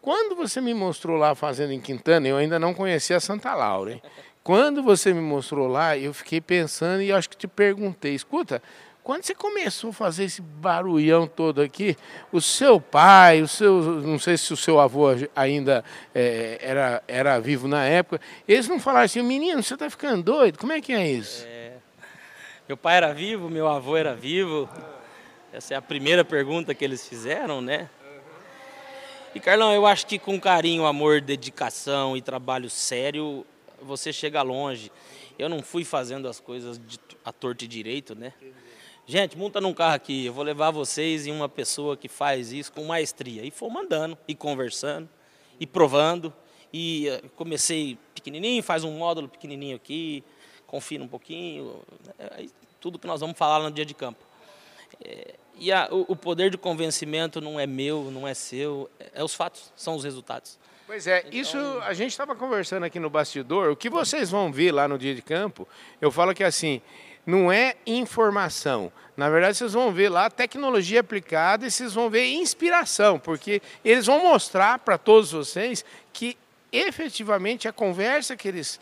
Quando 0.10 0.36
você 0.36 0.60
me 0.60 0.74
mostrou 0.74 1.18
lá 1.18 1.30
a 1.30 1.36
fazenda 1.36 1.72
em 1.72 1.80
Quintana, 1.80 2.28
eu 2.28 2.36
ainda 2.36 2.58
não 2.58 2.74
conhecia 2.74 3.20
Santa 3.20 3.54
Laura. 3.54 3.92
Hein? 3.92 4.02
Quando 4.44 4.82
você 4.82 5.14
me 5.14 5.22
mostrou 5.22 5.68
lá, 5.68 5.96
eu 5.96 6.12
fiquei 6.16 6.42
pensando 6.42 7.04
e 7.04 7.12
acho 7.12 7.30
que 7.30 7.38
te 7.38 7.48
perguntei, 7.48 8.16
escuta, 8.16 8.60
quando 9.04 9.22
você 9.24 9.36
começou 9.36 9.92
a 9.92 9.94
fazer 9.94 10.24
esse 10.24 10.42
barulhão 10.42 11.28
todo 11.28 11.62
aqui, 11.62 11.96
o 12.32 12.42
seu 12.42 12.82
pai, 12.82 13.44
o 13.44 13.48
seu, 13.48 13.84
não 14.02 14.18
sei 14.18 14.36
se 14.36 14.52
o 14.52 14.58
seu 14.58 14.80
avô 14.80 15.10
ainda 15.36 15.86
é, 16.16 16.58
era, 16.60 17.04
era 17.08 17.40
vivo 17.40 17.68
na 17.68 17.86
época, 17.86 18.20
eles 18.48 18.68
não 18.68 18.80
falaram 18.80 19.06
assim, 19.06 19.22
menino, 19.22 19.62
você 19.62 19.76
está 19.76 19.92
ficando 19.92 20.24
doido? 20.24 20.58
Como 20.58 20.74
é 20.74 20.82
que 20.82 20.92
é 20.92 21.08
isso? 21.08 21.46
É... 21.48 21.74
Meu 22.68 22.78
pai 22.78 22.98
era 22.98 23.14
vivo, 23.14 23.48
meu 23.48 23.68
avô 23.68 23.96
era 23.96 24.16
vivo. 24.16 24.68
Essa 25.54 25.76
é 25.76 25.78
a 25.78 25.82
primeira 25.84 26.26
pergunta 26.26 26.74
que 26.74 26.84
eles 26.84 27.08
fizeram, 27.08 27.62
né? 27.62 27.92
E 29.34 29.40
Carlão, 29.40 29.72
eu 29.72 29.86
acho 29.86 30.08
que 30.08 30.18
com 30.18 30.40
carinho, 30.40 30.88
amor, 30.88 31.22
dedicação 31.22 32.18
e 32.18 32.22
trabalho 32.22 32.68
sério, 32.68 33.46
você 33.80 34.12
chega 34.12 34.42
longe. 34.42 34.92
Eu 35.38 35.48
não 35.48 35.62
fui 35.62 35.86
fazendo 35.86 36.28
as 36.28 36.40
coisas 36.40 36.80
de, 36.80 37.00
a 37.24 37.32
torto 37.32 37.64
e 37.64 37.68
direito, 37.68 38.16
né? 38.16 38.34
Gente, 39.06 39.38
monta 39.38 39.62
num 39.62 39.74
carro 39.74 39.94
aqui, 39.96 40.26
eu 40.26 40.34
vou 40.34 40.44
levar 40.44 40.72
vocês 40.72 41.28
em 41.28 41.32
uma 41.32 41.48
pessoa 41.48 41.96
que 41.96 42.08
faz 42.08 42.52
isso 42.52 42.72
com 42.72 42.84
maestria. 42.86 43.46
E 43.46 43.52
fomos 43.52 43.84
andando 43.84 44.18
e 44.28 44.34
conversando. 44.34 45.08
ir 45.60 45.68
provando. 45.68 46.34
E 46.74 47.08
eh, 47.08 47.22
comecei 47.36 47.98
pequenininho, 48.16 48.64
faz 48.64 48.84
um 48.84 48.92
módulo 48.92 49.28
pequenininho 49.28 49.76
aqui, 49.76 50.24
confina 50.66 51.04
um 51.04 51.08
pouquinho, 51.08 51.82
é, 52.20 52.46
tudo 52.80 53.00
que 53.00 53.08
nós 53.08 53.22
vamos 53.22 53.38
falar 53.38 53.60
no 53.64 53.72
dia 53.72 53.86
de 53.86 53.94
campo. 53.94 54.24
É, 55.04 55.36
e 55.60 55.72
a, 55.72 55.88
o, 55.92 56.06
o, 56.10 56.16
poder 56.16 56.50
de 56.50 56.58
convencimento 56.58 57.42
não 57.42 57.60
é 57.60 57.68
meu, 57.68 58.10
não 58.12 58.28
é 58.28 58.34
seu, 58.34 58.90
é, 59.00 59.12
é 59.16 59.24
os 59.24 59.34
fatos, 59.34 59.72
são 59.76 59.96
os 59.96 60.04
resultados. 60.04 60.58
Pois 60.88 61.06
é, 61.06 61.20
então, 61.20 61.40
isso 61.40 61.58
a 61.84 61.94
gente 61.94 62.12
estava 62.12 62.36
conversando 62.36 62.84
aqui 62.84 63.00
no 63.00 63.10
bastidor. 63.10 63.72
O 63.72 63.76
que 63.76 63.90
vocês 63.90 64.32
vão 64.32 64.52
ver 64.52 64.72
lá 64.72 64.88
no 64.88 64.98
dia 64.98 65.14
de 65.14 65.22
campo, 65.22 65.68
eu 66.02 66.12
falo 66.12 66.34
que 66.34 66.44
assim, 66.44 66.82
não 67.26 67.52
é 67.52 67.76
informação. 67.86 68.92
Na 69.16 69.30
verdade, 69.30 69.58
vocês 69.58 69.74
vão 69.74 69.92
ver 69.92 70.10
lá 70.10 70.30
tecnologia 70.30 71.02
aplicada 71.02 71.68
e 71.68 71.72
vocês 71.72 71.94
vão 71.94 72.10
ver 72.10 72.26
inspiração, 72.26 73.20
porque 73.20 73.62
eles 73.84 74.06
vão 74.06 74.24
mostrar 74.24 74.80
para 74.80 74.98
todos 74.98 75.32
vocês 75.32 75.86
que 76.12 76.38
efetivamente 76.72 77.68
a 77.68 77.74
conversa 77.74 78.36
que 78.36 78.48
eles 78.48 78.80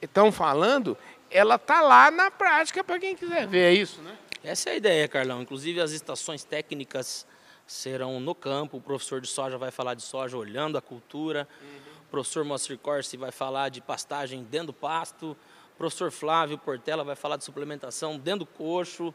estão 0.00 0.32
falando, 0.32 0.96
ela 1.30 1.56
está 1.56 1.82
lá 1.82 2.10
na 2.10 2.30
prática 2.30 2.82
para 2.82 2.98
quem 2.98 3.14
quiser 3.16 3.46
ver, 3.46 3.72
é 3.72 3.72
isso, 3.72 4.00
né? 4.02 4.16
Essa 4.44 4.68
é 4.68 4.72
a 4.74 4.76
ideia, 4.76 5.08
Carlão. 5.08 5.40
Inclusive 5.40 5.80
as 5.80 5.92
estações 5.92 6.44
técnicas 6.44 7.26
serão 7.66 8.20
no 8.20 8.34
campo, 8.34 8.76
o 8.76 8.80
professor 8.80 9.18
de 9.18 9.26
soja 9.26 9.56
vai 9.56 9.70
falar 9.70 9.94
de 9.94 10.02
soja 10.02 10.36
olhando 10.36 10.76
a 10.76 10.82
cultura, 10.82 11.48
uhum. 11.62 11.78
o 12.02 12.10
professor 12.10 12.44
Moacir 12.44 12.76
Corsi 12.76 13.16
vai 13.16 13.32
falar 13.32 13.70
de 13.70 13.80
pastagem 13.80 14.44
dentro 14.44 14.66
do 14.66 14.72
pasto, 14.74 15.30
o 15.74 15.78
professor 15.78 16.10
Flávio 16.10 16.58
Portela 16.58 17.02
vai 17.02 17.16
falar 17.16 17.38
de 17.38 17.44
suplementação 17.44 18.18
dentro 18.18 18.40
do 18.40 18.46
coxo, 18.46 19.04
uhum. 19.04 19.12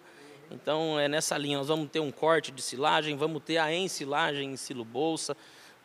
então 0.50 1.00
é 1.00 1.08
nessa 1.08 1.38
linha, 1.38 1.60
nós 1.60 1.68
vamos 1.68 1.92
ter 1.92 2.00
um 2.00 2.12
corte 2.12 2.52
de 2.52 2.64
silagem, 2.64 3.16
vamos 3.16 3.44
ter 3.44 3.60
a 3.60 3.72
ensilagem 3.72 4.54
em 4.54 4.58
silo 4.58 4.84
bolsa, 4.84 5.38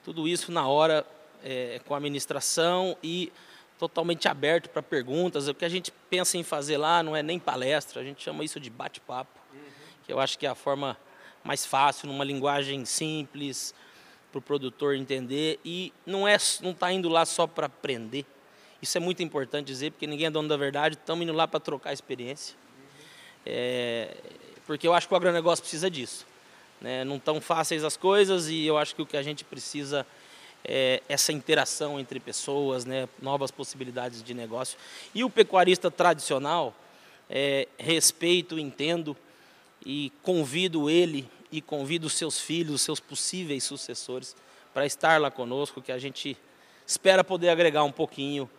tudo 0.02 0.26
isso 0.26 0.50
na 0.50 0.66
hora 0.66 1.06
é, 1.44 1.82
com 1.84 1.92
a 1.92 1.98
administração 1.98 2.96
e 3.02 3.30
totalmente 3.78 4.28
aberto 4.28 4.68
para 4.68 4.82
perguntas. 4.82 5.48
O 5.48 5.54
que 5.54 5.64
a 5.64 5.68
gente 5.68 5.92
pensa 6.08 6.36
em 6.36 6.42
fazer 6.42 6.76
lá 6.76 7.02
não 7.02 7.16
é 7.16 7.22
nem 7.22 7.38
palestra, 7.38 8.00
a 8.00 8.04
gente 8.04 8.22
chama 8.22 8.44
isso 8.44 8.58
de 8.60 8.70
bate-papo, 8.70 9.38
uhum. 9.52 9.60
que 10.06 10.12
eu 10.12 10.20
acho 10.20 10.38
que 10.38 10.46
é 10.46 10.48
a 10.48 10.54
forma 10.54 10.96
mais 11.42 11.66
fácil, 11.66 12.08
numa 12.08 12.24
linguagem 12.24 12.84
simples, 12.84 13.74
para 14.32 14.38
o 14.38 14.42
produtor 14.42 14.96
entender. 14.96 15.60
E 15.64 15.92
não 16.04 16.26
é, 16.26 16.36
não 16.62 16.70
está 16.70 16.90
indo 16.90 17.08
lá 17.08 17.24
só 17.24 17.46
para 17.46 17.66
aprender. 17.66 18.24
Isso 18.80 18.96
é 18.98 19.00
muito 19.00 19.22
importante 19.22 19.66
dizer, 19.66 19.92
porque 19.92 20.06
ninguém 20.06 20.26
é 20.26 20.30
dono 20.30 20.48
da 20.48 20.56
verdade, 20.56 20.96
estamos 20.96 21.22
indo 21.22 21.32
lá 21.32 21.46
para 21.46 21.60
trocar 21.60 21.92
experiência. 21.92 22.56
É, 23.46 24.16
porque 24.66 24.88
eu 24.88 24.94
acho 24.94 25.06
que 25.06 25.14
o 25.14 25.16
agronegócio 25.16 25.62
precisa 25.62 25.90
disso. 25.90 26.26
Né? 26.80 27.04
Não 27.04 27.18
tão 27.18 27.40
fáceis 27.40 27.84
as 27.84 27.96
coisas 27.96 28.48
e 28.48 28.66
eu 28.66 28.76
acho 28.76 28.94
que 28.94 29.02
o 29.02 29.06
que 29.06 29.16
a 29.16 29.22
gente 29.22 29.44
precisa 29.44 30.06
é 30.64 31.02
essa 31.08 31.32
interação 31.32 32.00
entre 32.00 32.18
pessoas, 32.18 32.84
né? 32.84 33.08
novas 33.20 33.50
possibilidades 33.50 34.22
de 34.22 34.32
negócio. 34.32 34.78
E 35.14 35.22
o 35.22 35.30
pecuarista 35.30 35.90
tradicional, 35.90 36.74
é, 37.28 37.68
respeito, 37.78 38.58
entendo 38.58 39.16
e 39.84 40.10
convido 40.22 40.88
ele 40.88 41.28
e 41.52 41.60
convido 41.60 42.08
seus 42.08 42.40
filhos, 42.40 42.76
os 42.76 42.82
seus 42.82 43.00
possíveis 43.00 43.62
sucessores, 43.64 44.34
para 44.72 44.86
estar 44.86 45.20
lá 45.20 45.30
conosco, 45.30 45.82
que 45.82 45.92
a 45.92 45.98
gente 45.98 46.36
espera 46.86 47.22
poder 47.22 47.50
agregar 47.50 47.84
um 47.84 47.92
pouquinho 47.92 48.50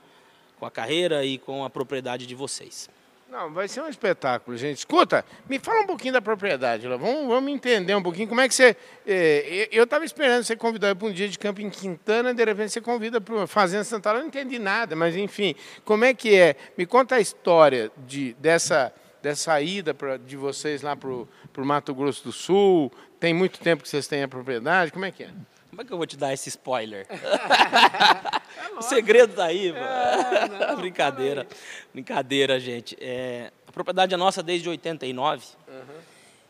com 0.58 0.66
a 0.66 0.72
carreira 0.72 1.26
e 1.26 1.38
com 1.38 1.66
a 1.66 1.70
propriedade 1.70 2.26
de 2.26 2.36
vocês. 2.36 2.90
Não, 3.30 3.52
vai 3.52 3.68
ser 3.68 3.82
um 3.82 3.88
espetáculo, 3.88 4.56
gente. 4.56 4.78
Escuta, 4.78 5.26
me 5.50 5.60
fala 5.60 5.82
um 5.82 5.88
pouquinho 5.88 6.14
da 6.14 6.22
propriedade. 6.22 6.88
Vamos, 6.88 7.28
vamos 7.28 7.52
entender 7.52 7.96
um 7.96 8.04
pouquinho 8.04 8.28
como 8.28 8.40
é 8.40 8.48
que 8.48 8.54
você. 8.54 8.78
É, 9.06 9.68
eu 9.72 9.84
estava 9.84 10.06
esperando 10.06 10.44
você 10.44 10.56
convidar 10.56 10.96
para 10.96 11.08
um 11.08 11.12
dia 11.12 11.28
de 11.28 11.38
campo 11.38 11.60
em 11.60 11.70
Quintana, 11.70 12.34
de 12.34 12.46
repente 12.46 12.72
você 12.72 12.82
convida 12.82 13.20
para 13.20 13.34
uma 13.34 13.48
Fazenda 13.48 13.84
Santana. 13.84 14.20
Eu 14.20 14.22
não 14.22 14.28
entendi 14.28 14.60
nada, 14.60 14.96
mas 14.96 15.16
enfim, 15.16 15.56
como 15.84 16.06
é 16.06 16.14
que 16.14 16.36
é? 16.36 16.56
Me 16.78 16.86
conta 16.86 17.16
a 17.16 17.20
história 17.20 17.92
de, 18.06 18.34
dessa 18.40 18.94
dessa 19.26 19.60
ida 19.60 19.92
pra, 19.92 20.18
de 20.18 20.38
vocês 20.38 20.84
lá 20.84 20.96
para 20.96 21.10
o 21.10 21.28
Mato 21.58 21.96
Grosso 21.96 22.26
do 22.26 22.32
Sul? 22.32 22.92
Tem 23.20 23.34
muito 23.34 23.60
tempo 23.60 23.82
que 23.82 23.90
vocês 23.90 24.06
têm 24.06 24.22
a 24.22 24.28
propriedade? 24.28 24.92
Como 24.92 25.04
é 25.04 25.10
que 25.12 25.24
é? 25.24 25.30
Como 25.72 25.82
é 25.82 25.86
que 25.86 25.92
eu 25.92 25.98
vou 25.98 26.06
te 26.06 26.16
dar 26.16 26.32
esse 26.32 26.48
spoiler? 26.50 27.08
o 28.78 28.82
segredo 28.82 29.36
tá 29.36 29.46
aí, 29.46 29.72
mano. 29.72 29.86
É, 29.86 30.68
não, 30.68 30.76
Brincadeira. 30.82 31.48
Brincadeira, 31.94 32.60
gente. 32.60 32.98
É, 33.00 33.52
a 33.68 33.72
propriedade 33.72 34.14
é 34.14 34.18
nossa 34.18 34.42
desde 34.42 34.68
89. 34.70 35.46
Uhum. 35.68 35.76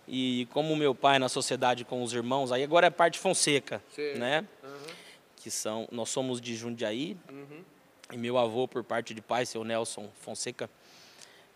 E 0.08 0.48
como 0.52 0.76
meu 0.76 0.94
pai 0.94 1.18
na 1.18 1.30
sociedade 1.30 1.84
com 1.84 2.04
os 2.04 2.14
irmãos, 2.14 2.52
aí 2.52 2.64
agora 2.64 2.88
é 2.88 2.90
parte 2.90 3.18
Fonseca, 3.18 3.82
Sim. 3.94 4.16
né? 4.16 4.46
Uhum. 4.64 4.94
Que 5.38 5.50
são, 5.50 5.88
nós 5.92 6.10
somos 6.10 6.40
de 6.40 6.56
Jundiaí. 6.56 7.18
Uhum. 7.30 7.64
E 8.12 8.18
meu 8.18 8.38
avô, 8.38 8.68
por 8.68 8.84
parte 8.84 9.14
de 9.14 9.22
pai, 9.22 9.46
seu 9.46 9.64
Nelson 9.64 10.10
Fonseca, 10.22 10.70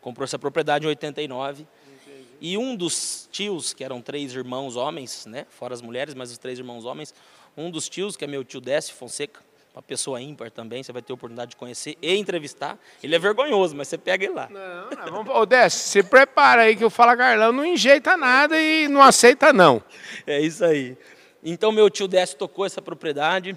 comprou 0.01 0.23
essa 0.23 0.39
propriedade 0.39 0.85
em 0.85 0.89
89. 0.89 1.61
Entendi. 1.61 2.25
E 2.41 2.57
um 2.57 2.75
dos 2.75 3.29
tios, 3.31 3.73
que 3.73 3.83
eram 3.83 4.01
três 4.01 4.33
irmãos 4.33 4.75
homens, 4.75 5.25
né, 5.27 5.45
fora 5.49 5.73
as 5.73 5.81
mulheres, 5.81 6.15
mas 6.15 6.31
os 6.31 6.37
três 6.39 6.57
irmãos 6.57 6.85
homens, 6.85 7.13
um 7.55 7.69
dos 7.69 7.87
tios, 7.87 8.15
que 8.15 8.23
é 8.23 8.27
meu 8.27 8.43
tio 8.43 8.59
Décio 8.59 8.95
Fonseca, 8.95 9.41
uma 9.73 9.81
pessoa 9.81 10.21
ímpar 10.21 10.51
também, 10.51 10.81
você 10.81 10.91
vai 10.91 11.01
ter 11.01 11.13
a 11.13 11.15
oportunidade 11.15 11.51
de 11.51 11.55
conhecer 11.55 11.97
e 12.01 12.15
entrevistar. 12.15 12.77
Ele 13.01 13.15
é 13.15 13.19
vergonhoso, 13.19 13.75
mas 13.75 13.87
você 13.87 13.97
pega 13.97 14.25
ele 14.25 14.33
lá. 14.33 14.49
Não, 14.49 14.89
não, 14.89 15.11
vamos, 15.11 15.35
ô 15.35 15.45
Décio, 15.45 15.79
se 15.79 16.03
prepara 16.03 16.63
aí 16.63 16.75
que 16.75 16.83
eu 16.83 16.89
falo 16.89 17.15
Carlão, 17.15 17.51
não 17.51 17.65
enjeita 17.65 18.17
nada 18.17 18.59
e 18.59 18.87
não 18.87 19.01
aceita 19.01 19.53
não. 19.53 19.81
É 20.25 20.41
isso 20.41 20.65
aí. 20.65 20.97
Então 21.43 21.71
meu 21.71 21.89
tio 21.89 22.07
Décio 22.07 22.37
tocou 22.37 22.65
essa 22.65 22.81
propriedade 22.81 23.55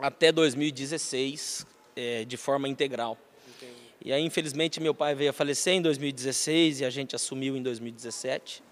até 0.00 0.32
2016, 0.32 1.66
é, 1.94 2.24
de 2.24 2.36
forma 2.36 2.68
integral. 2.68 3.18
E 4.04 4.12
aí, 4.12 4.22
infelizmente, 4.22 4.80
meu 4.80 4.94
pai 4.94 5.14
veio 5.14 5.30
a 5.30 5.32
falecer 5.32 5.74
em 5.74 5.82
2016 5.82 6.80
e 6.80 6.84
a 6.84 6.90
gente 6.90 7.16
assumiu 7.16 7.56
em 7.56 7.62
2017. 7.62 8.62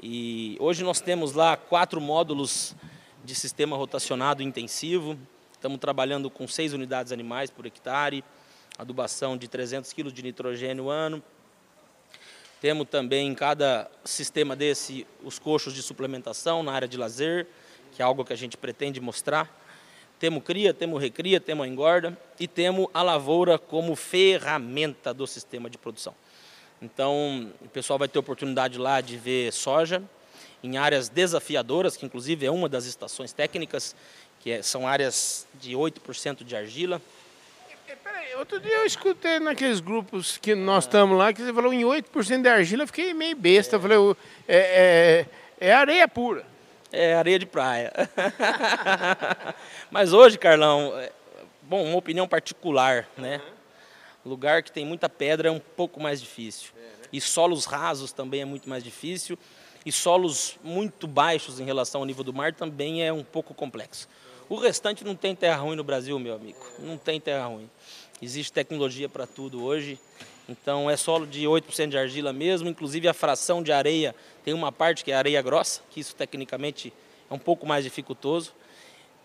E 0.00 0.56
hoje 0.60 0.84
nós 0.84 1.00
temos 1.00 1.32
lá 1.32 1.56
quatro 1.56 2.00
módulos 2.00 2.76
de 3.24 3.34
sistema 3.34 3.76
rotacionado 3.76 4.42
intensivo. 4.42 5.18
Estamos 5.66 5.80
trabalhando 5.80 6.30
com 6.30 6.46
seis 6.46 6.72
unidades 6.72 7.10
animais 7.10 7.50
por 7.50 7.66
hectare, 7.66 8.22
adubação 8.78 9.36
de 9.36 9.48
300 9.48 9.92
kg 9.92 10.12
de 10.12 10.22
nitrogênio 10.22 10.88
ano. 10.88 11.20
Temos 12.60 12.86
também 12.88 13.26
em 13.26 13.34
cada 13.34 13.90
sistema 14.04 14.54
desse 14.54 15.04
os 15.24 15.40
coxos 15.40 15.74
de 15.74 15.82
suplementação 15.82 16.62
na 16.62 16.70
área 16.70 16.86
de 16.86 16.96
lazer, 16.96 17.48
que 17.90 18.00
é 18.00 18.04
algo 18.04 18.24
que 18.24 18.32
a 18.32 18.36
gente 18.36 18.56
pretende 18.56 19.00
mostrar. 19.00 19.50
Temos 20.20 20.44
cria, 20.44 20.72
temos 20.72 21.02
recria, 21.02 21.40
temos 21.40 21.66
engorda 21.66 22.16
e 22.38 22.46
temos 22.46 22.86
a 22.94 23.02
lavoura 23.02 23.58
como 23.58 23.96
ferramenta 23.96 25.12
do 25.12 25.26
sistema 25.26 25.68
de 25.68 25.76
produção. 25.76 26.14
Então, 26.80 27.52
o 27.60 27.68
pessoal 27.70 27.98
vai 27.98 28.06
ter 28.06 28.20
oportunidade 28.20 28.78
lá 28.78 29.00
de 29.00 29.16
ver 29.16 29.52
soja 29.52 30.00
em 30.62 30.76
áreas 30.76 31.08
desafiadoras, 31.08 31.96
que 31.96 32.06
inclusive 32.06 32.46
é 32.46 32.50
uma 32.50 32.68
das 32.68 32.86
estações 32.86 33.32
técnicas, 33.32 33.94
que 34.46 34.52
é, 34.52 34.62
são 34.62 34.86
áreas 34.86 35.44
de 35.54 35.72
8% 35.72 36.44
de 36.44 36.54
argila. 36.54 37.02
Peraí, 38.04 38.32
outro 38.36 38.60
dia 38.60 38.76
eu 38.76 38.86
escutei 38.86 39.40
naqueles 39.40 39.80
grupos 39.80 40.38
que 40.38 40.54
nós 40.54 40.84
estamos 40.84 41.18
lá, 41.18 41.32
que 41.32 41.42
você 41.42 41.52
falou 41.52 41.72
em 41.72 41.80
8% 41.80 42.42
de 42.42 42.48
argila, 42.48 42.84
eu 42.84 42.86
fiquei 42.86 43.12
meio 43.12 43.34
besta. 43.34 43.74
É. 43.74 43.80
Falei, 43.80 43.98
é, 44.46 45.26
é, 45.58 45.68
é 45.68 45.72
areia 45.72 46.06
pura. 46.06 46.46
É 46.92 47.14
areia 47.14 47.40
de 47.40 47.46
praia. 47.46 47.92
Mas 49.90 50.12
hoje, 50.12 50.38
Carlão, 50.38 50.96
é, 50.96 51.10
bom, 51.62 51.82
uma 51.82 51.96
opinião 51.96 52.28
particular, 52.28 53.08
né? 53.16 53.42
Lugar 54.24 54.62
que 54.62 54.70
tem 54.70 54.86
muita 54.86 55.08
pedra 55.08 55.48
é 55.48 55.50
um 55.50 55.58
pouco 55.58 56.00
mais 56.00 56.20
difícil. 56.20 56.70
É, 56.76 56.80
né? 56.80 57.08
E 57.12 57.20
solos 57.20 57.64
rasos 57.64 58.12
também 58.12 58.42
é 58.42 58.44
muito 58.44 58.68
mais 58.68 58.84
difícil. 58.84 59.36
E 59.84 59.90
solos 59.90 60.56
muito 60.62 61.08
baixos 61.08 61.58
em 61.58 61.64
relação 61.64 62.00
ao 62.00 62.04
nível 62.04 62.22
do 62.22 62.32
mar 62.32 62.54
também 62.54 63.04
é 63.04 63.12
um 63.12 63.24
pouco 63.24 63.52
complexo. 63.52 64.08
O 64.48 64.54
restante 64.54 65.04
não 65.04 65.16
tem 65.16 65.34
terra 65.34 65.56
ruim 65.56 65.74
no 65.74 65.82
Brasil, 65.82 66.16
meu 66.20 66.34
amigo. 66.34 66.58
Não 66.78 66.96
tem 66.96 67.20
terra 67.20 67.46
ruim. 67.46 67.68
Existe 68.22 68.52
tecnologia 68.52 69.08
para 69.08 69.26
tudo 69.26 69.64
hoje. 69.64 69.98
Então 70.48 70.88
é 70.88 70.96
solo 70.96 71.26
de 71.26 71.44
8% 71.44 71.88
de 71.88 71.98
argila 71.98 72.32
mesmo, 72.32 72.68
inclusive 72.68 73.08
a 73.08 73.14
fração 73.14 73.60
de 73.60 73.72
areia 73.72 74.14
tem 74.44 74.54
uma 74.54 74.70
parte 74.70 75.04
que 75.04 75.10
é 75.10 75.14
areia 75.16 75.42
grossa, 75.42 75.80
que 75.90 75.98
isso 75.98 76.14
tecnicamente 76.14 76.92
é 77.28 77.34
um 77.34 77.38
pouco 77.38 77.66
mais 77.66 77.82
dificultoso. 77.82 78.54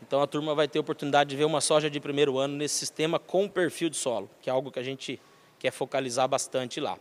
Então 0.01 0.19
a 0.19 0.25
turma 0.25 0.55
vai 0.55 0.67
ter 0.67 0.79
a 0.79 0.81
oportunidade 0.81 1.29
de 1.29 1.35
ver 1.35 1.45
uma 1.45 1.61
soja 1.61 1.87
de 1.87 1.99
primeiro 1.99 2.39
ano 2.39 2.55
nesse 2.55 2.73
sistema 2.73 3.19
com 3.19 3.47
perfil 3.47 3.89
de 3.89 3.97
solo, 3.97 4.27
que 4.41 4.49
é 4.49 4.53
algo 4.53 4.71
que 4.71 4.79
a 4.79 4.83
gente 4.83 5.21
quer 5.59 5.69
focalizar 5.69 6.27
bastante 6.27 6.79
lá. 6.79 6.97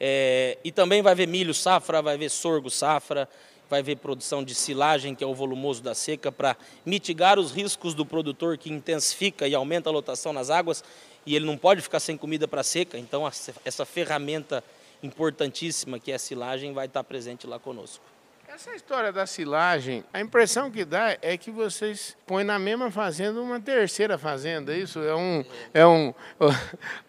É, 0.00 0.58
e 0.64 0.72
também 0.72 1.00
vai 1.00 1.14
ver 1.14 1.28
milho 1.28 1.54
safra, 1.54 2.02
vai 2.02 2.18
ver 2.18 2.28
sorgo 2.28 2.68
safra, 2.68 3.28
vai 3.68 3.82
ver 3.82 3.96
produção 3.96 4.44
de 4.44 4.54
silagem, 4.54 5.14
que 5.14 5.24
é 5.24 5.26
o 5.26 5.34
volumoso 5.34 5.82
da 5.82 5.94
seca, 5.94 6.30
para 6.30 6.56
mitigar 6.84 7.38
os 7.38 7.52
riscos 7.52 7.94
do 7.94 8.06
produtor 8.06 8.56
que 8.56 8.72
intensifica 8.72 9.48
e 9.48 9.54
aumenta 9.54 9.90
a 9.90 9.92
lotação 9.92 10.32
nas 10.32 10.50
águas 10.50 10.82
e 11.24 11.34
ele 11.34 11.44
não 11.44 11.58
pode 11.58 11.82
ficar 11.82 12.00
sem 12.00 12.16
comida 12.16 12.46
para 12.46 12.62
seca, 12.62 12.96
então 12.96 13.24
essa 13.64 13.84
ferramenta 13.84 14.62
importantíssima 15.02 15.98
que 15.98 16.12
é 16.12 16.14
a 16.14 16.18
silagem 16.18 16.72
vai 16.72 16.86
estar 16.86 17.02
presente 17.04 17.46
lá 17.46 17.58
conosco. 17.58 18.15
Essa 18.56 18.74
história 18.74 19.12
da 19.12 19.26
silagem, 19.26 20.02
a 20.14 20.18
impressão 20.18 20.70
que 20.70 20.82
dá 20.82 21.18
é 21.20 21.36
que 21.36 21.50
vocês 21.50 22.16
põem 22.26 22.42
na 22.42 22.58
mesma 22.58 22.90
fazenda 22.90 23.38
uma 23.38 23.60
terceira 23.60 24.16
fazenda. 24.16 24.74
Isso 24.74 24.98
é 24.98 25.14
um. 25.14 25.44
É 25.74 25.86
um 25.86 26.14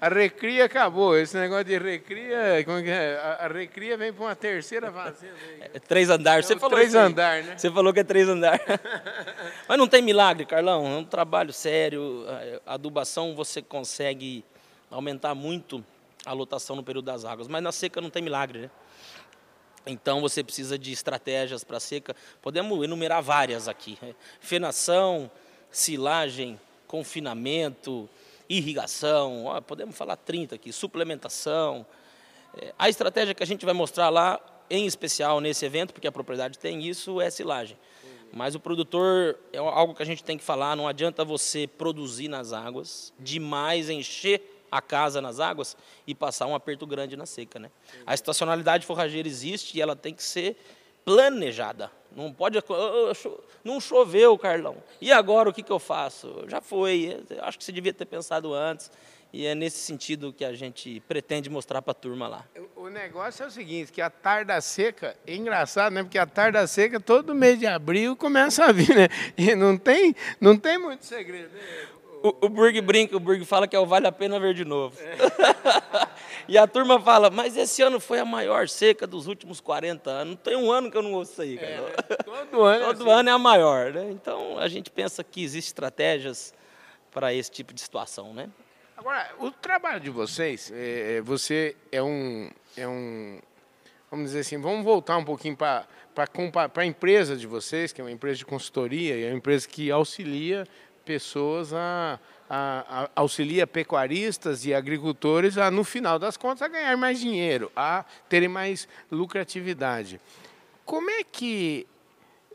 a 0.00 0.08
recria 0.08 0.64
acabou. 0.64 1.16
Esse 1.16 1.36
negócio 1.36 1.66
de 1.66 1.78
recria. 1.78 2.64
Como 2.64 2.78
é 2.78 2.82
que 2.82 2.90
é? 2.90 3.16
A, 3.16 3.46
recria 3.46 3.96
vem 3.96 4.12
para 4.12 4.24
uma 4.24 4.34
terceira 4.34 4.90
fazenda. 4.90 5.36
É 5.72 5.78
três 5.78 6.10
andares. 6.10 6.46
É 6.46 6.48
Você 6.48 6.54
o 6.54 6.58
falou 6.58 6.74
três 6.74 6.88
isso 6.88 6.98
aí. 6.98 7.04
andar, 7.04 7.44
né? 7.44 7.56
Você 7.56 7.70
falou 7.70 7.94
que 7.94 8.00
é 8.00 8.04
três 8.04 8.28
andares. 8.28 8.66
Mas 9.68 9.78
não 9.78 9.86
tem 9.86 10.02
milagre, 10.02 10.46
Carlão. 10.46 10.84
É 10.84 10.96
um 10.96 11.04
trabalho 11.04 11.52
sério. 11.52 12.24
A 12.66 12.74
adubação 12.74 13.36
você 13.36 13.62
consegue 13.62 14.44
aumentar 14.90 15.32
muito 15.32 15.84
a 16.26 16.32
lotação 16.32 16.74
no 16.74 16.82
período 16.82 17.04
das 17.04 17.24
águas. 17.24 17.46
Mas 17.46 17.62
na 17.62 17.70
seca 17.70 18.00
não 18.00 18.10
tem 18.10 18.20
milagre, 18.20 18.62
né? 18.62 18.70
Então 19.86 20.20
você 20.20 20.42
precisa 20.42 20.78
de 20.78 20.92
estratégias 20.92 21.64
para 21.64 21.80
seca. 21.80 22.14
Podemos 22.42 22.82
enumerar 22.82 23.22
várias 23.22 23.68
aqui: 23.68 23.98
né? 24.02 24.14
fenação, 24.40 25.30
silagem, 25.70 26.58
confinamento, 26.86 28.08
irrigação. 28.48 29.44
Ó, 29.46 29.60
podemos 29.60 29.96
falar 29.96 30.16
30 30.16 30.54
aqui, 30.54 30.72
suplementação. 30.72 31.86
É, 32.56 32.74
A 32.78 32.88
estratégia 32.88 33.34
que 33.34 33.42
a 33.42 33.46
gente 33.46 33.64
vai 33.64 33.74
mostrar 33.74 34.08
lá, 34.08 34.40
em 34.70 34.86
especial 34.86 35.40
nesse 35.40 35.64
evento, 35.64 35.92
porque 35.92 36.08
a 36.08 36.12
propriedade 36.12 36.58
tem 36.58 36.86
isso, 36.86 37.20
é 37.20 37.30
silagem. 37.30 37.76
Mas 38.32 38.54
o 38.54 38.60
produtor 38.60 39.38
é 39.52 39.58
algo 39.58 39.94
que 39.94 40.02
a 40.02 40.06
gente 40.06 40.22
tem 40.22 40.36
que 40.36 40.44
falar. 40.44 40.76
Não 40.76 40.86
adianta 40.86 41.24
você 41.24 41.66
produzir 41.66 42.28
nas 42.28 42.52
águas, 42.52 43.12
demais 43.18 43.88
encher 43.88 44.57
a 44.70 44.80
casa 44.82 45.20
nas 45.20 45.40
águas 45.40 45.76
e 46.06 46.14
passar 46.14 46.46
um 46.46 46.54
aperto 46.54 46.86
grande 46.86 47.16
na 47.16 47.26
seca, 47.26 47.58
né? 47.58 47.70
A 48.06 48.14
estacionalidade 48.14 48.84
forrageira 48.86 49.26
existe 49.28 49.76
e 49.76 49.80
ela 49.82 49.94
tem 49.96 50.12
que 50.14 50.22
ser 50.22 50.56
planejada. 51.04 51.90
Não 52.14 52.32
pode. 52.32 52.58
"Ah, 52.58 53.14
cho- 53.14 53.40
Não 53.64 53.80
choveu, 53.80 54.36
Carlão. 54.38 54.76
E 55.00 55.10
agora 55.12 55.48
o 55.50 55.52
que, 55.52 55.62
que 55.62 55.72
eu 55.72 55.78
faço? 55.78 56.44
Já 56.48 56.60
foi. 56.60 57.22
Eu 57.28 57.44
acho 57.44 57.58
que 57.58 57.64
você 57.64 57.72
devia 57.72 57.92
ter 57.92 58.04
pensado 58.06 58.54
antes. 58.54 58.90
E 59.30 59.44
é 59.44 59.54
nesse 59.54 59.78
sentido 59.78 60.32
que 60.32 60.42
a 60.42 60.54
gente 60.54 61.00
pretende 61.06 61.50
mostrar 61.50 61.82
para 61.82 61.90
a 61.90 61.94
turma 61.94 62.26
lá. 62.28 62.46
O 62.74 62.88
negócio 62.88 63.42
é 63.44 63.46
o 63.46 63.50
seguinte, 63.50 63.92
que 63.92 64.00
a 64.00 64.08
tarda 64.08 64.58
seca, 64.62 65.14
é 65.26 65.34
engraçado, 65.34 65.92
né? 65.92 66.02
Porque 66.02 66.16
a 66.18 66.24
tarda 66.24 66.66
seca, 66.66 66.98
todo 66.98 67.34
mês 67.34 67.58
de 67.58 67.66
abril 67.66 68.16
começa 68.16 68.64
a 68.64 68.72
vir, 68.72 68.88
né? 68.96 69.08
E 69.36 69.54
não 69.54 69.76
tem, 69.76 70.14
não 70.40 70.56
tem 70.56 70.78
muito 70.78 71.04
segredo. 71.04 71.52
né? 71.52 71.88
O, 72.22 72.46
o 72.46 72.48
Burg 72.48 72.80
brinca, 72.80 73.16
o 73.16 73.20
Burg 73.20 73.44
fala 73.44 73.68
que 73.68 73.76
é 73.76 73.78
o 73.78 73.86
vale 73.86 74.06
a 74.06 74.12
pena 74.12 74.38
ver 74.40 74.54
de 74.54 74.64
novo. 74.64 74.96
e 76.48 76.58
a 76.58 76.66
turma 76.66 77.00
fala, 77.00 77.30
mas 77.30 77.56
esse 77.56 77.82
ano 77.82 78.00
foi 78.00 78.18
a 78.18 78.24
maior 78.24 78.68
seca 78.68 79.06
dos 79.06 79.26
últimos 79.26 79.60
40 79.60 80.10
anos. 80.10 80.34
Não 80.34 80.36
tem 80.36 80.56
um 80.56 80.70
ano 80.70 80.90
que 80.90 80.96
eu 80.96 81.02
não 81.02 81.12
ouço 81.12 81.32
isso 81.32 81.42
aí, 81.42 81.58
cara. 81.58 82.16
Todo 82.24 82.62
ano. 82.62 82.82
é 82.82 82.86
Todo 82.86 83.02
assim. 83.02 83.10
ano 83.10 83.28
é 83.28 83.32
a 83.32 83.38
maior, 83.38 83.92
né? 83.92 84.10
Então 84.10 84.58
a 84.58 84.68
gente 84.68 84.90
pensa 84.90 85.22
que 85.22 85.42
existem 85.42 85.68
estratégias 85.68 86.52
para 87.10 87.32
esse 87.32 87.50
tipo 87.50 87.72
de 87.72 87.80
situação, 87.80 88.32
né? 88.32 88.48
Agora, 88.96 89.30
o 89.38 89.50
trabalho 89.50 90.00
de 90.00 90.10
vocês, 90.10 90.72
é, 90.74 91.18
é, 91.18 91.20
você 91.20 91.76
é 91.92 92.02
um, 92.02 92.50
é 92.76 92.88
um, 92.88 93.38
vamos 94.10 94.26
dizer 94.26 94.40
assim, 94.40 94.60
vamos 94.60 94.84
voltar 94.84 95.16
um 95.16 95.24
pouquinho 95.24 95.56
para 95.56 95.86
para 96.14 96.82
a 96.82 96.84
empresa 96.84 97.36
de 97.36 97.46
vocês, 97.46 97.92
que 97.92 98.00
é 98.00 98.04
uma 98.04 98.10
empresa 98.10 98.38
de 98.38 98.44
consultoria, 98.44 99.16
e 99.16 99.24
é 99.24 99.28
uma 99.28 99.36
empresa 99.36 99.68
que 99.68 99.88
auxilia 99.88 100.66
pessoas 101.08 101.72
a, 101.72 102.20
a, 102.50 103.06
a 103.06 103.10
auxilia 103.16 103.66
pecuaristas 103.66 104.66
e 104.66 104.74
agricultores 104.74 105.56
a, 105.56 105.70
no 105.70 105.82
final 105.82 106.18
das 106.18 106.36
contas, 106.36 106.60
a 106.60 106.68
ganhar 106.68 106.94
mais 106.98 107.18
dinheiro, 107.18 107.72
a 107.74 108.04
terem 108.28 108.46
mais 108.46 108.86
lucratividade. 109.10 110.20
Como 110.84 111.10
é 111.10 111.24
que 111.24 111.86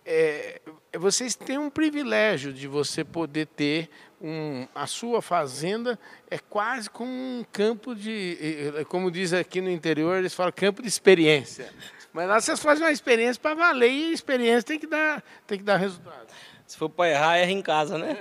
é, 0.05 0.61
vocês 0.99 1.33
têm 1.33 1.57
um 1.57 1.71
privilégio 1.71 2.53
de 2.53 2.67
você 2.67 3.03
poder 3.03 3.47
ter 3.47 3.89
um, 4.21 4.67
a 4.75 4.85
sua 4.85 5.19
fazenda 5.19 5.97
é 6.29 6.37
quase 6.37 6.91
como 6.91 7.09
um 7.09 7.43
campo 7.51 7.95
de, 7.95 8.71
como 8.87 9.09
diz 9.09 9.33
aqui 9.33 9.61
no 9.61 9.69
interior, 9.71 10.17
eles 10.17 10.35
falam 10.35 10.53
campo 10.55 10.83
de 10.83 10.87
experiência. 10.87 11.73
Mas 12.13 12.27
lá 12.27 12.39
vocês 12.39 12.59
fazem 12.59 12.85
uma 12.85 12.91
experiência 12.91 13.41
para 13.41 13.55
valer 13.55 13.91
e 13.91 14.09
a 14.11 14.13
experiência 14.13 14.61
tem 14.61 14.77
que 14.77 14.85
dar, 14.85 15.23
tem 15.47 15.57
que 15.57 15.63
dar 15.63 15.77
resultado. 15.77 16.27
Se 16.73 16.79
for 16.79 16.89
para 16.89 17.11
errar, 17.11 17.37
erra 17.37 17.51
em 17.51 17.61
casa, 17.61 17.99
né? 17.99 18.17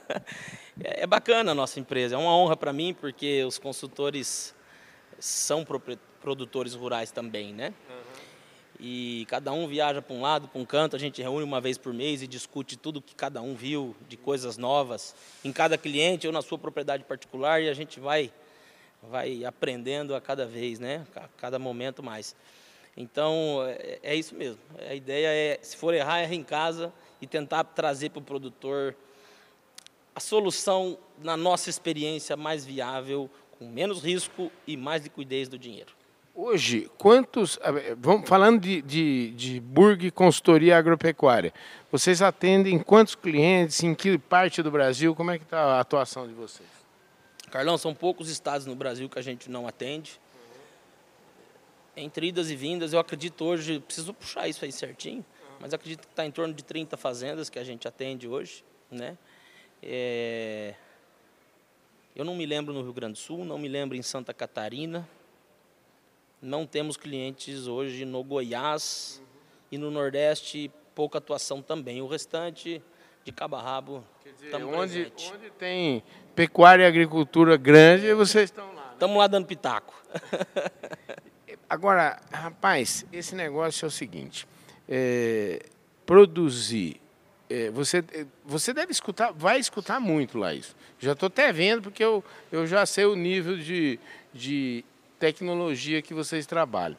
é 0.82 1.02
é 1.02 1.06
bacana 1.06 1.52
a 1.52 1.54
nossa 1.54 1.78
empresa, 1.78 2.14
é 2.14 2.18
uma 2.18 2.34
honra 2.34 2.56
para 2.56 2.72
mim, 2.72 2.96
porque 2.98 3.44
os 3.44 3.58
consultores 3.58 4.54
são 5.18 5.62
produtores 6.18 6.72
rurais 6.72 7.10
também, 7.10 7.52
né? 7.52 7.74
E 8.80 9.26
cada 9.28 9.52
um 9.52 9.68
viaja 9.68 10.00
para 10.00 10.16
um 10.16 10.22
lado, 10.22 10.48
para 10.48 10.58
um 10.58 10.64
canto, 10.64 10.96
a 10.96 10.98
gente 10.98 11.20
reúne 11.20 11.44
uma 11.44 11.60
vez 11.60 11.76
por 11.76 11.92
mês 11.92 12.22
e 12.22 12.26
discute 12.26 12.78
tudo 12.78 13.02
que 13.02 13.14
cada 13.14 13.42
um 13.42 13.54
viu 13.54 13.94
de 14.08 14.16
coisas 14.16 14.56
novas 14.56 15.14
em 15.44 15.52
cada 15.52 15.76
cliente 15.76 16.26
ou 16.26 16.32
na 16.32 16.40
sua 16.40 16.56
propriedade 16.56 17.04
particular 17.04 17.60
e 17.60 17.68
a 17.68 17.74
gente 17.74 18.00
vai 18.00 18.32
vai 19.02 19.44
aprendendo 19.44 20.14
a 20.14 20.20
cada 20.20 20.46
vez, 20.46 20.78
né? 20.78 21.06
A 21.14 21.28
cada 21.36 21.58
momento 21.58 22.02
mais. 22.02 22.34
Então, 22.96 23.64
é, 23.66 23.98
é 24.02 24.14
isso 24.14 24.34
mesmo. 24.34 24.60
A 24.88 24.94
ideia 24.94 25.28
é, 25.28 25.58
se 25.60 25.76
for 25.76 25.92
errar, 25.92 26.20
erra 26.20 26.34
em 26.34 26.42
casa 26.42 26.92
e 27.20 27.26
tentar 27.26 27.64
trazer 27.64 28.10
para 28.10 28.20
o 28.20 28.22
produtor 28.22 28.94
a 30.14 30.20
solução, 30.20 30.96
na 31.22 31.36
nossa 31.36 31.68
experiência, 31.68 32.36
mais 32.36 32.64
viável, 32.64 33.28
com 33.58 33.68
menos 33.68 34.02
risco 34.02 34.50
e 34.66 34.76
mais 34.76 35.02
liquidez 35.02 35.48
do 35.48 35.58
dinheiro. 35.58 35.94
Hoje, 36.34 36.90
quantos. 36.98 37.58
Vamos 37.98 38.28
falando 38.28 38.60
de, 38.60 38.82
de, 38.82 39.30
de 39.30 39.60
Burg 39.60 40.10
Consultoria 40.10 40.76
Agropecuária. 40.76 41.52
Vocês 41.90 42.20
atendem 42.20 42.78
quantos 42.78 43.14
clientes, 43.14 43.82
em 43.82 43.94
que 43.94 44.18
parte 44.18 44.62
do 44.62 44.70
Brasil? 44.70 45.14
Como 45.14 45.30
é 45.30 45.38
que 45.38 45.44
está 45.44 45.58
a 45.58 45.80
atuação 45.80 46.26
de 46.26 46.34
vocês? 46.34 46.68
Carlão, 47.50 47.78
são 47.78 47.94
poucos 47.94 48.28
estados 48.28 48.66
no 48.66 48.74
Brasil 48.74 49.08
que 49.08 49.18
a 49.18 49.22
gente 49.22 49.50
não 49.50 49.66
atende. 49.66 50.20
Entre 51.96 52.26
idas 52.26 52.50
e 52.50 52.56
vindas, 52.56 52.92
eu 52.92 52.98
acredito 52.98 53.42
hoje, 53.44 53.80
preciso 53.80 54.12
puxar 54.12 54.46
isso 54.46 54.64
aí 54.64 54.70
certinho, 54.70 55.24
mas 55.58 55.72
acredito 55.72 56.02
que 56.02 56.12
está 56.12 56.26
em 56.26 56.30
torno 56.30 56.52
de 56.52 56.62
30 56.62 56.94
fazendas 56.96 57.48
que 57.48 57.58
a 57.58 57.64
gente 57.64 57.88
atende 57.88 58.28
hoje, 58.28 58.62
né? 58.90 59.16
É, 59.82 60.74
Eu 62.14 62.24
não 62.24 62.34
me 62.34 62.44
lembro 62.44 62.74
no 62.74 62.82
Rio 62.82 62.92
Grande 62.92 63.14
do 63.14 63.18
Sul, 63.18 63.44
não 63.46 63.58
me 63.58 63.68
lembro 63.68 63.96
em 63.96 64.02
Santa 64.02 64.34
Catarina. 64.34 65.08
Não 66.40 66.66
temos 66.66 66.96
clientes 66.98 67.66
hoje 67.66 68.04
no 68.04 68.22
Goiás 68.22 69.22
e 69.72 69.78
no 69.78 69.90
Nordeste, 69.90 70.70
pouca 70.94 71.16
atuação 71.16 71.62
também. 71.62 72.02
O 72.02 72.06
restante, 72.06 72.82
de 73.24 73.32
cabo 73.32 73.56
a 73.56 73.62
rabo, 73.62 74.04
estamos 74.42 74.74
onde, 74.74 75.10
presente. 75.10 75.32
onde 75.34 75.50
tem 75.52 76.02
pecuária 76.34 76.84
e 76.84 76.86
agricultura 76.86 77.56
grande, 77.56 78.12
vocês 78.12 78.50
estão 78.50 78.74
lá. 78.74 78.90
Estamos 78.92 79.16
lá 79.16 79.26
dando 79.26 79.46
pitaco. 79.46 79.94
Agora, 81.68 82.20
rapaz, 82.32 83.04
esse 83.12 83.34
negócio 83.34 83.86
é 83.86 83.88
o 83.88 83.90
seguinte: 83.90 84.46
é, 84.88 85.66
produzir. 86.04 87.00
é, 87.50 87.70
você, 87.70 87.98
é, 88.12 88.26
você 88.44 88.72
deve 88.72 88.92
escutar, 88.92 89.32
vai 89.32 89.58
escutar 89.58 90.00
muito 90.00 90.38
lá 90.38 90.54
isso. 90.54 90.76
Já 90.98 91.12
estou 91.12 91.26
até 91.26 91.52
vendo, 91.52 91.82
porque 91.82 92.02
eu, 92.02 92.24
eu 92.52 92.66
já 92.66 92.86
sei 92.86 93.04
o 93.04 93.16
nível 93.16 93.56
de, 93.58 93.98
de 94.32 94.84
tecnologia 95.18 96.00
que 96.00 96.14
vocês 96.14 96.46
trabalham. 96.46 96.98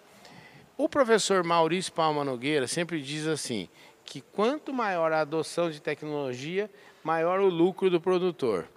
O 0.77 0.87
professor 0.87 1.43
Maurício 1.43 1.91
Palma 1.93 2.23
Nogueira 2.23 2.67
sempre 2.67 3.01
diz 3.01 3.25
assim: 3.25 3.69
que 4.03 4.21
quanto 4.21 4.73
maior 4.73 5.11
a 5.11 5.21
adoção 5.21 5.69
de 5.71 5.81
tecnologia, 5.81 6.69
maior 7.03 7.39
o 7.39 7.49
lucro 7.49 7.89
do 7.89 8.01
produtor. 8.01 8.67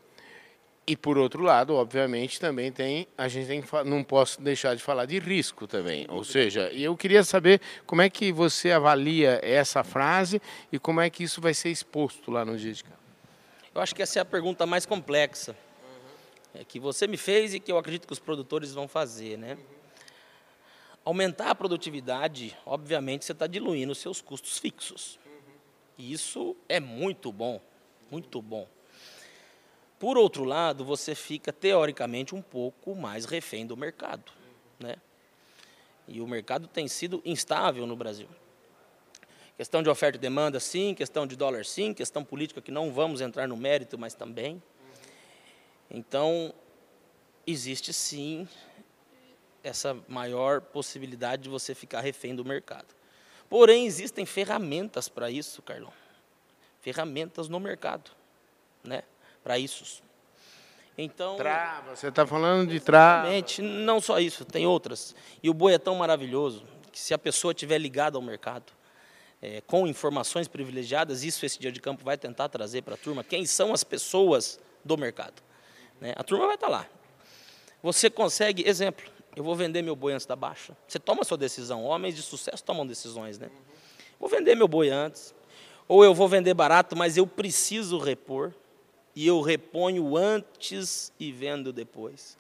E 0.87 0.97
por 0.97 1.17
outro 1.19 1.43
lado, 1.43 1.75
obviamente, 1.75 2.41
também 2.41 2.73
tem 2.73 3.07
a 3.17 3.29
gente 3.29 3.47
tem 3.47 3.63
não 3.85 4.03
posso 4.03 4.41
deixar 4.41 4.75
de 4.75 4.83
falar 4.83 5.07
de 5.07 5.19
risco 5.19 5.67
também. 5.67 6.07
Ou 6.09 6.25
seja, 6.25 6.69
eu 6.73 6.97
queria 6.97 7.23
saber 7.23 7.61
como 7.87 8.03
é 8.03 8.11
que 8.11 8.33
você 8.33 8.73
avalia 8.73 9.41
essa 9.43 9.85
frase 9.85 10.41
e 10.73 10.79
como 10.79 11.01
é 11.01 11.09
que 11.09 11.23
isso 11.23 11.41
vai 11.41 11.55
ser 11.55 11.69
exposto 11.69 12.31
lá 12.31 12.45
no 12.45 12.53
campo. 12.53 13.01
Eu 13.73 13.81
acho 13.81 13.95
que 13.95 14.03
essa 14.03 14.19
é 14.19 14.23
a 14.23 14.25
pergunta 14.25 14.67
mais 14.67 14.85
complexa 14.85 15.55
é, 16.55 16.65
que 16.65 16.81
você 16.81 17.07
me 17.07 17.17
fez 17.17 17.55
e 17.55 17.61
que 17.61 17.71
eu 17.71 17.79
acredito 17.79 18.07
que 18.07 18.13
os 18.13 18.19
produtores 18.19 18.73
vão 18.73 18.89
fazer, 18.89 19.39
né? 19.39 19.57
Aumentar 21.05 21.51
a 21.51 21.55
produtividade, 21.55 22.57
obviamente, 22.67 23.25
você 23.25 23.33
está 23.33 23.47
diluindo 23.47 23.93
os 23.93 23.99
seus 23.99 24.21
custos 24.21 24.59
fixos. 24.59 25.19
E 25.97 26.13
isso 26.13 26.57
é 26.69 26.79
muito 26.79 27.33
bom, 27.33 27.61
muito 28.11 28.43
bom. 28.43 28.67
Por 30.01 30.17
outro 30.17 30.45
lado, 30.45 30.83
você 30.83 31.15
fica 31.15 31.53
teoricamente 31.53 32.35
um 32.35 32.41
pouco 32.41 32.95
mais 32.95 33.27
refém 33.27 33.67
do 33.67 33.77
mercado, 33.77 34.33
né? 34.79 34.97
E 36.09 36.23
o 36.23 36.27
mercado 36.27 36.67
tem 36.67 36.89
sido 36.89 37.21
instável 37.23 37.87
no 37.87 37.95
Brasil. 37.95 38.27
Questão 39.59 39.83
de 39.83 39.91
oferta 39.91 40.17
e 40.17 40.21
demanda, 40.21 40.59
sim. 40.59 40.95
Questão 40.95 41.27
de 41.27 41.37
dólar, 41.37 41.67
sim. 41.67 41.93
Questão 41.93 42.25
política, 42.25 42.63
que 42.63 42.71
não 42.71 42.91
vamos 42.91 43.21
entrar 43.21 43.47
no 43.47 43.59
mérito, 43.59 43.99
mas 43.99 44.15
também. 44.15 44.63
Então, 45.91 46.55
existe 47.47 47.93
sim 47.93 48.49
essa 49.63 49.95
maior 50.09 50.63
possibilidade 50.63 51.43
de 51.43 51.51
você 51.51 51.75
ficar 51.75 52.01
refém 52.01 52.35
do 52.35 52.43
mercado. 52.43 52.89
Porém, 53.51 53.85
existem 53.85 54.25
ferramentas 54.25 55.11
para 55.11 55.31
isso, 55.31 55.61
Carlão. 55.61 55.93
Ferramentas 56.81 57.51
no 57.51 57.61
mercado, 57.61 58.11
né? 58.83 59.03
Para 59.43 59.59
isso. 59.59 60.03
Então, 60.97 61.37
Trava, 61.37 61.97
você 61.97 62.09
está 62.09 62.27
falando 62.27 62.71
de 62.71 62.79
trava. 62.79 63.29
Não 63.63 64.01
só 64.01 64.19
isso, 64.19 64.45
tem 64.45 64.67
outras. 64.67 65.15
E 65.43 65.49
o 65.49 65.55
boi 65.55 65.73
é 65.73 65.79
tão 65.79 65.95
maravilhoso 65.95 66.65
que 66.93 66.99
se 67.01 67.15
a 67.15 67.19
pessoa 67.19 67.53
estiver 67.53 67.79
ligada 67.79 68.19
ao 68.19 68.23
mercado, 68.23 68.73
é, 69.41 69.63
com 69.63 69.87
informações 69.87 70.47
privilegiadas, 70.47 71.23
isso 71.25 71.47
esse 71.47 71.59
dia 71.59 71.73
de 71.73 71.81
campo 71.81 72.05
vai 72.05 72.19
tentar 72.19 72.49
trazer 72.49 72.83
para 72.83 72.95
a 72.95 72.99
turma, 72.99 73.25
quem 73.25 73.47
são 73.47 73.73
as 73.73 73.83
pessoas 73.83 74.61
do 74.85 74.99
mercado. 74.99 75.43
Né? 76.01 76.13
A 76.17 76.23
turma 76.23 76.47
vai 76.47 76.57
estar 76.57 76.69
lá. 76.69 76.87
Você 77.83 78.11
consegue, 78.11 78.69
exemplo, 78.69 79.11
eu 79.35 79.43
vou 79.43 79.55
vender 79.55 79.81
meu 79.81 79.97
boi 79.97 80.13
antes 80.13 80.27
da 80.27 80.37
baixa. 80.37 80.77
Você 80.87 80.99
toma 80.99 81.23
a 81.23 81.25
sua 81.25 81.39
decisão, 81.39 81.85
homens 81.85 82.15
de 82.15 82.23
sucesso 82.23 82.63
tomam 82.63 82.87
decisões, 82.87 83.39
né? 83.39 83.51
Vou 84.19 84.29
vender 84.29 84.55
meu 84.55 84.69
boi 84.69 84.91
antes, 84.91 85.35
ou 85.89 86.05
eu 86.05 86.13
vou 86.13 86.29
vender 86.29 86.53
barato, 86.53 86.95
mas 86.95 87.17
eu 87.17 87.27
preciso 87.27 87.97
repor, 87.99 88.53
e 89.15 89.27
eu 89.27 89.41
reponho 89.41 90.17
antes 90.17 91.13
e 91.19 91.33
vendo 91.33 91.73
depois. 91.73 92.39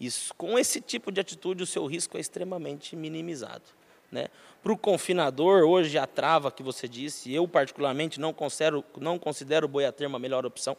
Isso, 0.00 0.32
com 0.34 0.58
esse 0.58 0.80
tipo 0.80 1.10
de 1.10 1.20
atitude, 1.20 1.62
o 1.62 1.66
seu 1.66 1.86
risco 1.86 2.16
é 2.16 2.20
extremamente 2.20 2.94
minimizado. 2.94 3.64
Né? 4.10 4.28
Para 4.62 4.72
o 4.72 4.78
confinador, 4.78 5.64
hoje 5.64 5.98
a 5.98 6.06
trava 6.06 6.50
que 6.50 6.62
você 6.62 6.88
disse, 6.88 7.32
eu 7.32 7.46
particularmente 7.46 8.18
não 8.18 8.32
considero, 8.32 8.84
não 8.96 9.18
considero 9.18 9.66
o 9.66 9.68
boi 9.68 9.84
a 9.84 10.18
melhor 10.18 10.46
opção. 10.46 10.76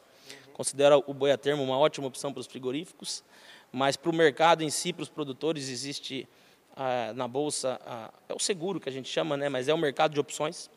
Considero 0.54 1.04
o 1.08 1.14
boi 1.14 1.32
a 1.32 1.38
termo 1.38 1.64
uma 1.64 1.78
ótima 1.78 2.08
opção 2.08 2.34
para 2.34 2.42
os 2.42 2.48
frigoríficos, 2.48 3.24
mas 3.72 3.96
para 3.96 4.10
o 4.10 4.16
mercado 4.16 4.64
em 4.64 4.70
si, 4.70 4.92
para 4.92 5.04
os 5.04 5.10
produtores, 5.10 5.70
existe 5.70 6.28
ah, 6.76 7.14
na 7.14 7.28
bolsa, 7.28 7.80
ah, 7.86 8.12
é 8.28 8.34
o 8.34 8.40
seguro 8.40 8.80
que 8.80 8.90
a 8.90 8.92
gente 8.92 9.10
chama, 9.10 9.38
né? 9.38 9.48
mas 9.48 9.68
é 9.68 9.74
um 9.74 9.78
mercado 9.78 10.14
de 10.14 10.20
opções. 10.20 10.70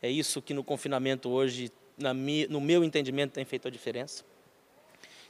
É 0.00 0.08
isso 0.08 0.40
que 0.40 0.54
no 0.54 0.62
confinamento 0.62 1.28
hoje, 1.30 1.72
na, 1.96 2.12
no 2.12 2.60
meu 2.60 2.82
entendimento, 2.84 3.32
tem 3.32 3.44
feito 3.44 3.68
a 3.68 3.70
diferença. 3.70 4.24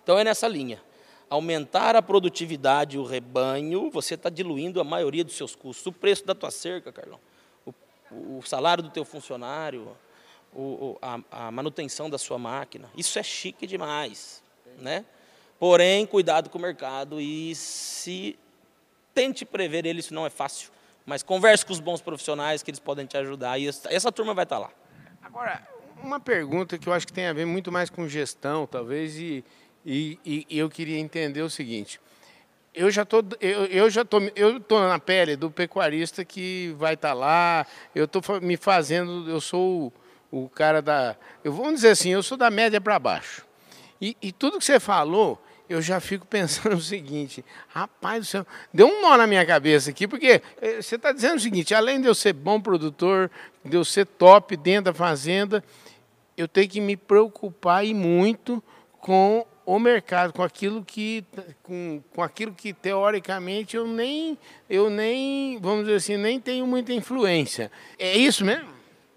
Então 0.02 0.18
é 0.18 0.24
nessa 0.24 0.46
linha 0.48 0.80
aumentar 1.28 1.96
a 1.96 2.02
produtividade, 2.02 2.98
o 2.98 3.04
rebanho, 3.04 3.90
você 3.90 4.14
está 4.14 4.28
diluindo 4.28 4.80
a 4.80 4.84
maioria 4.84 5.24
dos 5.24 5.34
seus 5.34 5.54
custos. 5.54 5.86
O 5.86 5.92
preço 5.92 6.24
da 6.24 6.34
tua 6.34 6.50
cerca, 6.50 6.92
Carlão, 6.92 7.18
o, 7.66 8.38
o 8.38 8.42
salário 8.42 8.82
do 8.82 8.90
teu 8.90 9.04
funcionário, 9.04 9.96
o, 10.54 10.96
a, 11.02 11.18
a, 11.30 11.50
manutenção 11.50 12.08
da 12.08 12.18
sua 12.18 12.38
máquina. 12.38 12.88
Isso 12.96 13.18
é 13.18 13.22
chique 13.22 13.66
demais, 13.66 14.42
né? 14.78 15.04
Porém, 15.58 16.06
cuidado 16.06 16.50
com 16.50 16.58
o 16.58 16.62
mercado 16.62 17.20
e 17.20 17.54
se 17.54 18.38
tente 19.12 19.44
prever 19.44 19.86
ele, 19.86 20.00
isso 20.00 20.14
não 20.14 20.26
é 20.26 20.30
fácil. 20.30 20.70
Mas 21.06 21.22
converse 21.22 21.64
com 21.66 21.72
os 21.72 21.80
bons 21.80 22.00
profissionais 22.00 22.62
que 22.62 22.70
eles 22.70 22.80
podem 22.80 23.06
te 23.06 23.16
ajudar 23.16 23.58
e 23.58 23.68
essa, 23.68 24.12
turma 24.12 24.34
vai 24.34 24.44
estar 24.44 24.56
tá 24.56 24.62
lá. 24.62 24.70
Agora, 25.22 25.66
uma 26.04 26.20
pergunta 26.20 26.78
que 26.78 26.88
eu 26.88 26.92
acho 26.92 27.06
que 27.06 27.12
tem 27.12 27.26
a 27.26 27.32
ver 27.32 27.46
muito 27.46 27.72
mais 27.72 27.90
com 27.90 28.06
gestão, 28.06 28.66
talvez, 28.66 29.16
e, 29.16 29.44
e, 29.84 30.18
e, 30.24 30.58
eu 30.58 30.68
queria 30.68 30.98
entender 30.98 31.42
o 31.42 31.50
seguinte. 31.50 32.00
Eu 32.74 32.90
já 32.90 33.04
tô, 33.04 33.24
eu, 33.40 33.66
eu 33.66 33.88
já 33.88 34.04
tô, 34.04 34.20
eu 34.34 34.60
tô 34.60 34.80
na 34.80 34.98
pele 34.98 35.36
do 35.36 35.50
pecuarista 35.50 36.24
que 36.24 36.74
vai 36.76 36.94
estar 36.94 37.10
tá 37.10 37.14
lá. 37.14 37.66
Eu 37.94 38.08
tô 38.08 38.20
me 38.42 38.56
fazendo, 38.56 39.30
eu 39.30 39.40
sou 39.40 39.92
o, 40.30 40.44
o 40.44 40.48
cara 40.48 40.82
da, 40.82 41.16
eu 41.44 41.52
vou 41.52 41.72
dizer 41.72 41.90
assim, 41.90 42.10
eu 42.10 42.22
sou 42.22 42.36
da 42.36 42.50
média 42.50 42.80
para 42.80 42.98
baixo. 42.98 43.46
E, 44.00 44.16
e 44.20 44.32
tudo 44.32 44.58
que 44.58 44.64
você 44.64 44.80
falou, 44.80 45.40
eu 45.68 45.80
já 45.80 46.00
fico 46.00 46.26
pensando 46.28 46.76
o 46.76 46.80
seguinte, 46.80 47.44
rapaz 47.68 48.20
do 48.20 48.26
céu, 48.26 48.46
deu 48.72 48.86
um 48.88 49.02
nó 49.02 49.16
na 49.16 49.26
minha 49.26 49.46
cabeça 49.46 49.90
aqui, 49.90 50.06
porque 50.06 50.42
eh, 50.60 50.82
você 50.82 50.96
está 50.96 51.12
dizendo 51.12 51.36
o 51.36 51.40
seguinte, 51.40 51.74
além 51.74 52.00
de 52.00 52.06
eu 52.06 52.14
ser 52.14 52.32
bom 52.32 52.60
produtor, 52.60 53.30
de 53.64 53.76
eu 53.76 53.84
ser 53.84 54.04
top 54.04 54.56
dentro 54.56 54.92
da 54.92 54.94
fazenda, 54.94 55.62
eu 56.36 56.48
tenho 56.48 56.68
que 56.68 56.80
me 56.80 56.96
preocupar 56.96 57.84
e 57.84 57.94
muito 57.94 58.62
com 59.00 59.46
o 59.66 59.78
mercado, 59.78 60.32
com 60.32 60.42
aquilo 60.42 60.84
que, 60.84 61.24
com, 61.62 62.02
com 62.12 62.22
aquilo 62.22 62.52
que 62.52 62.72
teoricamente 62.72 63.76
eu 63.76 63.86
nem, 63.86 64.38
eu 64.68 64.90
nem, 64.90 65.58
vamos 65.58 65.84
dizer 65.84 65.96
assim, 65.96 66.16
nem 66.16 66.38
tenho 66.38 66.66
muita 66.66 66.92
influência. 66.92 67.70
É 67.98 68.16
isso 68.16 68.44
mesmo? 68.44 68.68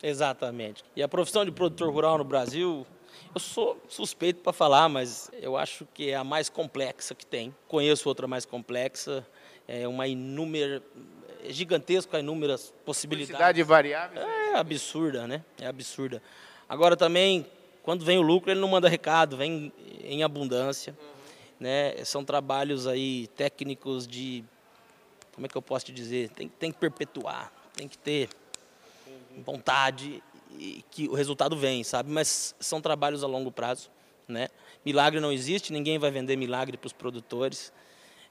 Exatamente. 0.01 0.83
E 0.95 1.03
a 1.03 1.07
profissão 1.07 1.43
de 1.43 1.51
produtor 1.51 1.91
rural 1.91 2.17
no 2.17 2.23
Brasil, 2.23 2.85
eu 3.33 3.39
sou 3.39 3.81
suspeito 3.89 4.41
para 4.41 4.53
falar, 4.53 4.87
mas 4.87 5.29
eu 5.41 5.57
acho 5.57 5.87
que 5.93 6.11
é 6.11 6.15
a 6.15 6.23
mais 6.23 6.49
complexa 6.49 7.13
que 7.13 7.25
tem. 7.25 7.53
Conheço 7.67 8.07
outra 8.07 8.27
mais 8.27 8.45
complexa, 8.45 9.25
é 9.67 9.87
uma 9.87 10.07
inúmera, 10.07 10.81
é 11.43 11.51
gigantesca, 11.51 12.19
inúmeras 12.19 12.73
possibilidades. 12.85 13.35
Quantidade 13.35 13.63
variável. 13.63 14.21
É 14.21 14.55
absurda, 14.55 15.27
né? 15.27 15.43
É 15.59 15.67
absurda. 15.67 16.21
Agora 16.69 16.95
também 16.95 17.45
quando 17.87 18.03
vem 18.03 18.17
o 18.17 18.21
lucro, 18.21 18.51
ele 18.51 18.59
não 18.59 18.67
manda 18.67 18.89
recado, 18.89 19.37
vem 19.37 19.71
em 20.03 20.21
abundância. 20.21 20.93
Né? 21.57 22.03
São 22.03 22.21
trabalhos 22.21 22.85
aí 22.85 23.27
técnicos 23.27 24.05
de, 24.05 24.43
como 25.33 25.45
é 25.45 25.49
que 25.49 25.55
eu 25.55 25.61
posso 25.61 25.85
te 25.85 25.93
dizer? 25.93 26.29
Tem, 26.31 26.49
tem 26.49 26.69
que 26.69 26.77
perpetuar, 26.77 27.49
tem 27.73 27.87
que 27.87 27.97
ter 27.97 28.27
vontade 29.37 30.21
e 30.59 30.83
que 30.91 31.07
o 31.07 31.13
resultado 31.13 31.55
vem, 31.55 31.81
sabe? 31.81 32.11
Mas 32.11 32.53
são 32.59 32.81
trabalhos 32.81 33.23
a 33.23 33.27
longo 33.27 33.53
prazo, 33.53 33.89
né? 34.27 34.49
Milagre 34.83 35.21
não 35.21 35.31
existe, 35.31 35.71
ninguém 35.71 35.97
vai 35.97 36.11
vender 36.11 36.35
milagre 36.35 36.75
para 36.75 36.87
os 36.87 36.93
produtores. 36.93 37.71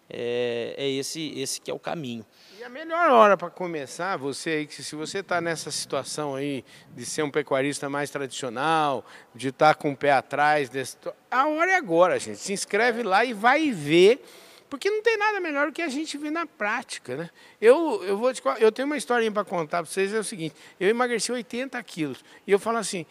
É, 0.09 0.75
é, 0.79 0.89
esse, 0.89 1.33
esse 1.39 1.61
que 1.61 1.71
é 1.71 1.75
o 1.75 1.79
caminho. 1.79 2.25
E 2.59 2.63
a 2.63 2.69
melhor 2.69 3.11
hora 3.11 3.37
para 3.37 3.51
começar, 3.51 4.17
você 4.17 4.51
aí, 4.51 4.67
que 4.67 4.83
se 4.83 4.95
você 4.95 5.19
está 5.19 5.41
nessa 5.41 5.71
situação 5.71 6.37
aí 6.37 6.65
de 6.95 7.05
ser 7.05 7.23
um 7.23 7.31
pecuarista 7.31 7.91
mais 7.91 8.09
tradicional, 8.09 9.05
de 9.35 9.49
estar 9.49 9.75
tá 9.75 9.81
com 9.81 9.91
o 9.91 9.97
pé 9.97 10.13
atrás, 10.13 10.69
desse, 10.69 10.97
a 11.31 11.49
hora 11.49 11.73
é 11.73 11.75
agora, 11.75 12.19
gente. 12.21 12.39
Se 12.39 12.53
inscreve 12.53 13.03
lá 13.03 13.25
e 13.25 13.33
vai 13.33 13.73
ver, 13.73 14.25
porque 14.71 14.89
não 14.89 15.03
tem 15.03 15.17
nada 15.17 15.41
melhor 15.41 15.67
do 15.67 15.73
que 15.73 15.83
a 15.83 15.89
gente 15.89 16.17
ver 16.17 16.31
na 16.31 16.47
prática, 16.47 17.17
né? 17.17 17.31
Eu, 17.61 18.03
eu, 18.05 18.17
vou 18.17 18.33
te, 18.33 18.41
eu 18.61 18.71
tenho 18.71 18.87
uma 18.87 18.97
historinha 18.97 19.33
para 19.33 19.45
contar 19.45 19.83
para 19.83 19.91
vocês, 19.91 20.15
é 20.15 20.19
o 20.19 20.25
seguinte, 20.25 20.55
eu 20.79 20.89
emagreci 20.89 21.33
80 21.33 21.83
quilos, 21.83 22.25
e 22.47 22.53
eu 22.53 22.59
falo 22.59 22.79
assim, 22.79 23.05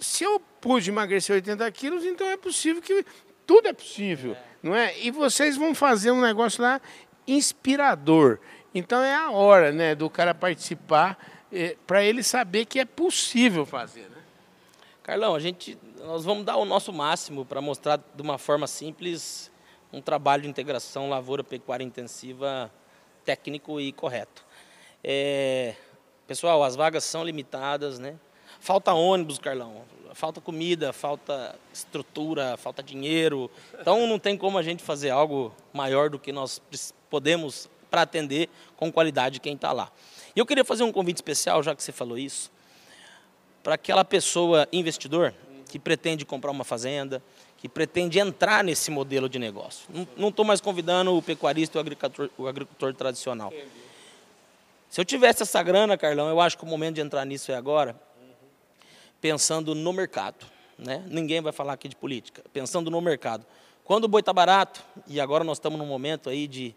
se 0.00 0.24
eu 0.24 0.40
pude 0.60 0.90
emagrecer 0.90 1.34
80 1.34 1.70
quilos, 1.72 2.04
então 2.04 2.26
é 2.28 2.36
possível 2.36 2.82
que 2.82 3.04
tudo 3.48 3.66
é 3.66 3.72
possível. 3.72 4.32
É 4.32 4.48
não 4.62 4.74
é? 4.74 4.96
E 4.98 5.10
vocês 5.10 5.56
vão 5.56 5.74
fazer 5.74 6.10
um 6.10 6.20
negócio 6.20 6.62
lá 6.62 6.80
inspirador. 7.26 8.38
Então 8.74 9.02
é 9.02 9.14
a 9.14 9.30
hora, 9.30 9.72
né, 9.72 9.94
do 9.94 10.10
cara 10.10 10.34
participar 10.34 11.18
é, 11.50 11.74
para 11.86 12.04
ele 12.04 12.22
saber 12.22 12.66
que 12.66 12.78
é 12.78 12.84
possível 12.84 13.64
fazer, 13.64 14.02
né? 14.10 14.18
Carlão, 15.02 15.34
a 15.34 15.40
gente 15.40 15.78
nós 16.04 16.26
vamos 16.26 16.44
dar 16.44 16.58
o 16.58 16.66
nosso 16.66 16.92
máximo 16.92 17.44
para 17.44 17.62
mostrar 17.62 17.98
de 18.14 18.20
uma 18.20 18.36
forma 18.36 18.66
simples 18.66 19.50
um 19.90 20.02
trabalho 20.02 20.42
de 20.42 20.48
integração 20.48 21.08
lavoura 21.08 21.42
pecuária 21.42 21.82
intensiva 21.82 22.70
técnico 23.24 23.80
e 23.80 23.92
correto. 23.92 24.44
É, 25.02 25.74
pessoal, 26.26 26.62
as 26.62 26.76
vagas 26.76 27.04
são 27.04 27.24
limitadas, 27.24 27.98
né? 27.98 28.16
Falta 28.60 28.92
ônibus, 28.92 29.38
Carlão 29.38 29.84
falta 30.14 30.40
comida, 30.40 30.92
falta 30.92 31.54
estrutura, 31.72 32.56
falta 32.56 32.82
dinheiro. 32.82 33.50
Então 33.80 34.06
não 34.06 34.18
tem 34.18 34.36
como 34.36 34.58
a 34.58 34.62
gente 34.62 34.82
fazer 34.82 35.10
algo 35.10 35.54
maior 35.72 36.10
do 36.10 36.18
que 36.18 36.32
nós 36.32 36.60
podemos 37.08 37.68
para 37.90 38.02
atender 38.02 38.48
com 38.76 38.92
qualidade 38.92 39.40
quem 39.40 39.54
está 39.54 39.72
lá. 39.72 39.90
E 40.36 40.38
eu 40.38 40.46
queria 40.46 40.64
fazer 40.64 40.82
um 40.84 40.92
convite 40.92 41.16
especial, 41.16 41.62
já 41.62 41.74
que 41.74 41.82
você 41.82 41.92
falou 41.92 42.18
isso, 42.18 42.50
para 43.62 43.74
aquela 43.74 44.04
pessoa 44.04 44.68
investidor 44.72 45.34
que 45.68 45.78
pretende 45.78 46.24
comprar 46.24 46.50
uma 46.50 46.64
fazenda, 46.64 47.22
que 47.58 47.68
pretende 47.68 48.18
entrar 48.18 48.62
nesse 48.62 48.90
modelo 48.90 49.28
de 49.28 49.38
negócio. 49.38 49.88
Não 50.16 50.28
estou 50.28 50.44
mais 50.44 50.60
convidando 50.60 51.16
o 51.16 51.20
pecuarista 51.20 51.76
e 51.76 51.78
o 51.78 51.80
agricultor, 51.80 52.30
o 52.38 52.46
agricultor 52.46 52.94
tradicional. 52.94 53.52
Se 54.88 55.00
eu 55.00 55.04
tivesse 55.04 55.42
essa 55.42 55.62
grana, 55.62 55.98
Carlão, 55.98 56.28
eu 56.28 56.40
acho 56.40 56.56
que 56.56 56.64
o 56.64 56.66
momento 56.66 56.94
de 56.94 57.00
entrar 57.00 57.24
nisso 57.24 57.52
é 57.52 57.54
agora, 57.54 58.00
pensando 59.20 59.74
no 59.74 59.92
mercado. 59.92 60.46
Né? 60.78 61.02
Ninguém 61.06 61.40
vai 61.40 61.52
falar 61.52 61.72
aqui 61.72 61.88
de 61.88 61.96
política, 61.96 62.42
pensando 62.52 62.90
no 62.90 63.00
mercado. 63.00 63.44
Quando 63.84 64.04
o 64.04 64.08
boi 64.08 64.20
está 64.20 64.32
barato, 64.32 64.82
e 65.06 65.20
agora 65.20 65.42
nós 65.42 65.56
estamos 65.56 65.78
num 65.78 65.86
momento 65.86 66.28
aí 66.28 66.46
de, 66.46 66.74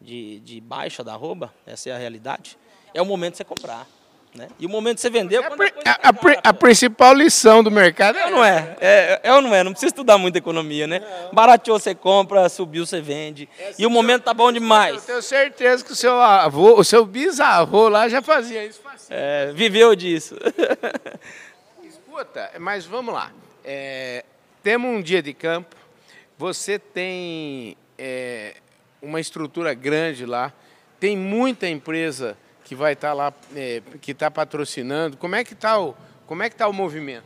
de, 0.00 0.40
de, 0.40 0.60
baixa 0.60 1.02
da 1.02 1.12
arroba, 1.12 1.52
essa 1.66 1.90
é 1.90 1.92
a 1.92 1.98
realidade, 1.98 2.56
é 2.94 3.02
o 3.02 3.04
momento 3.04 3.32
de 3.32 3.38
você 3.38 3.44
comprar. 3.44 3.86
Né? 4.34 4.48
E 4.58 4.64
o 4.64 4.68
momento 4.68 4.94
de 4.94 5.02
você 5.02 5.10
vender 5.10 5.42
é, 5.42 5.44
a, 5.44 5.50
a, 5.50 6.08
a, 6.08 6.48
a, 6.48 6.54
principal 6.54 7.12
lição 7.12 7.62
do 7.62 7.70
mercado 7.70 8.16
é, 8.16 8.30
não 8.30 8.42
é, 8.42 8.76
é, 8.80 9.20
é 9.24 9.34
ou 9.34 9.42
não 9.42 9.54
é, 9.54 9.62
não 9.62 9.72
precisa 9.72 9.90
estudar 9.90 10.16
muita 10.16 10.38
economia, 10.38 10.86
né? 10.86 11.02
Barateou, 11.34 11.78
você 11.78 11.94
compra, 11.94 12.48
subiu, 12.48 12.86
você 12.86 13.02
vende. 13.02 13.46
É, 13.58 13.74
e 13.78 13.84
o 13.84 13.90
momento 13.90 14.22
tá 14.22 14.32
bom 14.32 14.50
demais. 14.50 14.94
Eu 14.94 15.02
tenho 15.02 15.22
certeza 15.22 15.84
que 15.84 15.92
o 15.92 15.96
seu 15.96 16.14
avô, 16.14 16.80
o 16.80 16.84
seu 16.84 17.04
bisavô 17.04 17.90
lá 17.90 18.08
já 18.08 18.22
fazia 18.22 18.64
isso. 18.64 18.80
É, 19.10 19.52
viveu 19.52 19.94
disso. 19.94 20.34
Escuta, 22.12 22.50
mas 22.60 22.84
vamos 22.84 23.14
lá. 23.14 23.32
É, 23.64 24.22
temos 24.62 24.90
um 24.90 25.00
dia 25.00 25.22
de 25.22 25.32
campo, 25.32 25.74
você 26.36 26.78
tem 26.78 27.74
é, 27.96 28.56
uma 29.00 29.18
estrutura 29.18 29.72
grande 29.72 30.26
lá, 30.26 30.52
tem 31.00 31.16
muita 31.16 31.66
empresa 31.66 32.36
que 32.64 32.74
vai 32.74 32.92
estar 32.92 33.14
lá, 33.14 33.32
é, 33.56 33.80
que 34.02 34.10
está 34.10 34.30
patrocinando. 34.30 35.16
Como 35.16 35.34
é 35.34 35.42
que 35.42 35.54
está 35.54 35.80
o, 35.80 35.96
como 36.26 36.42
é 36.42 36.50
que 36.50 36.54
tá 36.54 36.68
o 36.68 36.72
movimento? 36.74 37.24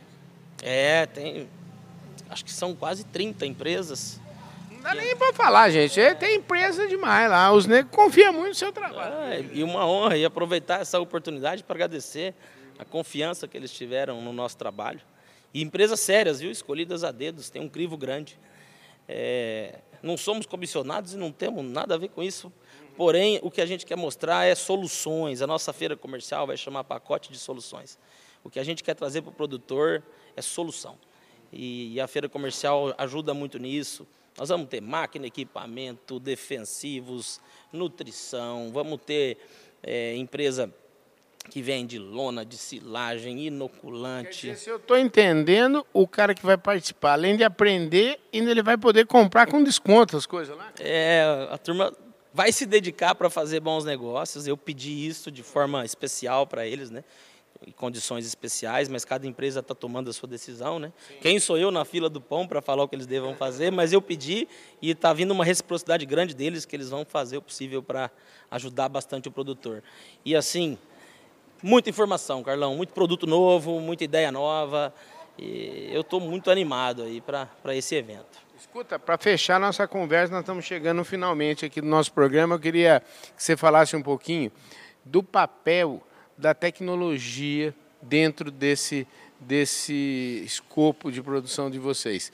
É, 0.63 1.05
tem. 1.05 1.49
Acho 2.29 2.45
que 2.45 2.53
são 2.53 2.73
quase 2.73 3.03
30 3.03 3.45
empresas. 3.45 4.21
Não 4.71 4.79
dá 4.79 4.95
nem 4.95 5.17
para 5.17 5.33
falar, 5.33 5.69
gente. 5.69 5.99
É, 5.99 6.15
tem 6.15 6.37
empresa 6.37 6.87
demais 6.87 7.29
lá. 7.29 7.51
Os 7.51 7.65
negros 7.65 7.93
confiam 7.93 8.31
muito 8.31 8.47
no 8.47 8.55
seu 8.55 8.71
trabalho. 8.71 9.15
É, 9.33 9.43
e 9.51 9.63
uma 9.63 9.85
honra 9.85 10.15
e 10.15 10.23
aproveitar 10.23 10.79
essa 10.79 10.97
oportunidade 10.97 11.61
para 11.61 11.75
agradecer 11.75 12.33
a 12.77 12.85
confiança 12.85 13.47
que 13.47 13.57
eles 13.57 13.71
tiveram 13.71 14.21
no 14.21 14.31
nosso 14.31 14.57
trabalho. 14.57 15.01
E 15.53 15.61
empresas 15.61 15.99
sérias, 15.99 16.39
viu? 16.39 16.51
Escolhidas 16.51 17.03
a 17.03 17.11
dedos, 17.11 17.49
tem 17.49 17.61
um 17.61 17.69
crivo 17.69 17.97
grande. 17.97 18.37
É, 19.07 19.79
não 20.03 20.17
somos 20.17 20.45
comissionados 20.45 21.13
e 21.13 21.17
não 21.17 21.31
temos 21.31 21.63
nada 21.63 21.95
a 21.95 21.97
ver 21.97 22.09
com 22.09 22.21
isso. 22.21 22.51
Porém, 22.95 23.39
o 23.43 23.51
que 23.51 23.61
a 23.61 23.65
gente 23.65 23.85
quer 23.85 23.95
mostrar 23.95 24.45
é 24.45 24.55
soluções. 24.55 25.41
A 25.41 25.47
nossa 25.47 25.71
feira 25.71 25.95
comercial 25.95 26.47
vai 26.47 26.57
chamar 26.57 26.83
pacote 26.83 27.31
de 27.31 27.37
soluções. 27.37 27.97
O 28.43 28.49
que 28.49 28.59
a 28.59 28.63
gente 28.63 28.83
quer 28.83 28.95
trazer 28.95 29.21
para 29.21 29.31
o 29.31 29.33
produtor 29.33 30.03
é 30.35 30.41
solução. 30.41 30.97
E, 31.51 31.93
e 31.93 32.01
a 32.01 32.07
feira 32.07 32.27
comercial 32.27 32.93
ajuda 32.97 33.33
muito 33.33 33.57
nisso. 33.57 34.07
Nós 34.37 34.49
vamos 34.49 34.67
ter 34.67 34.81
máquina, 34.81 35.25
equipamento, 35.25 36.19
defensivos, 36.19 37.41
nutrição, 37.71 38.71
vamos 38.71 38.99
ter 39.03 39.37
é, 39.81 40.15
empresa 40.15 40.71
que 41.49 41.61
vende 41.61 41.97
lona 41.97 42.45
de 42.45 42.57
silagem, 42.57 43.47
inoculante. 43.47 44.47
Dizer, 44.47 44.55
se 44.57 44.69
eu 44.69 44.77
estou 44.77 44.97
entendendo, 44.97 45.85
o 45.93 46.07
cara 46.07 46.33
que 46.33 46.45
vai 46.45 46.57
participar, 46.57 47.13
além 47.13 47.35
de 47.35 47.43
aprender, 47.43 48.19
ainda 48.33 48.51
ele 48.51 48.63
vai 48.63 48.77
poder 48.77 49.05
comprar 49.05 49.47
com 49.47 49.63
desconto 49.63 50.17
as 50.17 50.25
coisas 50.25 50.55
lá? 50.55 50.71
É, 50.79 51.47
a 51.49 51.57
turma 51.57 51.93
vai 52.33 52.51
se 52.51 52.65
dedicar 52.65 53.15
para 53.15 53.29
fazer 53.29 53.59
bons 53.59 53.83
negócios. 53.83 54.45
Eu 54.45 54.55
pedi 54.55 55.07
isso 55.07 55.31
de 55.31 55.41
forma 55.41 55.83
especial 55.83 56.45
para 56.45 56.67
eles, 56.67 56.91
né? 56.91 57.03
Em 57.65 57.71
condições 57.71 58.27
especiais, 58.27 58.87
mas 58.87 59.03
cada 59.03 59.25
empresa 59.25 59.61
está 59.61 59.73
tomando 59.73 60.11
a 60.11 60.13
sua 60.13 60.29
decisão, 60.29 60.77
né? 60.77 60.93
Sim. 61.07 61.15
Quem 61.21 61.39
sou 61.39 61.57
eu 61.57 61.71
na 61.71 61.83
fila 61.83 62.07
do 62.07 62.21
pão 62.21 62.47
para 62.47 62.61
falar 62.61 62.83
o 62.83 62.87
que 62.87 62.95
eles 62.95 63.07
devam 63.07 63.33
fazer? 63.35 63.71
Mas 63.71 63.91
eu 63.91 63.99
pedi 63.99 64.47
e 64.79 64.91
está 64.91 65.11
vindo 65.11 65.31
uma 65.31 65.43
reciprocidade 65.43 66.05
grande 66.05 66.35
deles 66.35 66.65
que 66.65 66.75
eles 66.75 66.89
vão 66.89 67.03
fazer 67.03 67.37
o 67.37 67.41
possível 67.41 67.81
para 67.81 68.11
ajudar 68.51 68.87
bastante 68.87 69.27
o 69.27 69.31
produtor. 69.31 69.81
E 70.23 70.35
assim, 70.35 70.77
Muita 71.61 71.89
informação, 71.89 72.43
Carlão, 72.43 72.75
muito 72.75 72.93
produto 72.93 73.25
novo, 73.25 73.79
muita 73.79 74.03
ideia 74.03 74.31
nova. 74.31 74.93
E 75.37 75.89
eu 75.91 76.01
estou 76.01 76.19
muito 76.19 76.51
animado 76.51 77.03
aí 77.03 77.21
para 77.21 77.75
esse 77.75 77.95
evento. 77.95 78.39
Escuta, 78.59 78.97
para 78.97 79.17
fechar 79.17 79.59
nossa 79.59 79.87
conversa, 79.87 80.33
nós 80.33 80.41
estamos 80.41 80.65
chegando 80.65 81.03
finalmente 81.03 81.65
aqui 81.65 81.79
do 81.79 81.87
nosso 81.87 82.11
programa. 82.11 82.55
Eu 82.55 82.59
queria 82.59 83.03
que 83.35 83.43
você 83.43 83.55
falasse 83.55 83.95
um 83.95 84.01
pouquinho 84.01 84.51
do 85.05 85.23
papel 85.23 86.01
da 86.37 86.53
tecnologia 86.53 87.73
dentro 88.01 88.51
desse, 88.51 89.07
desse 89.39 90.43
escopo 90.45 91.11
de 91.11 91.21
produção 91.21 91.69
de 91.69 91.79
vocês. 91.79 92.31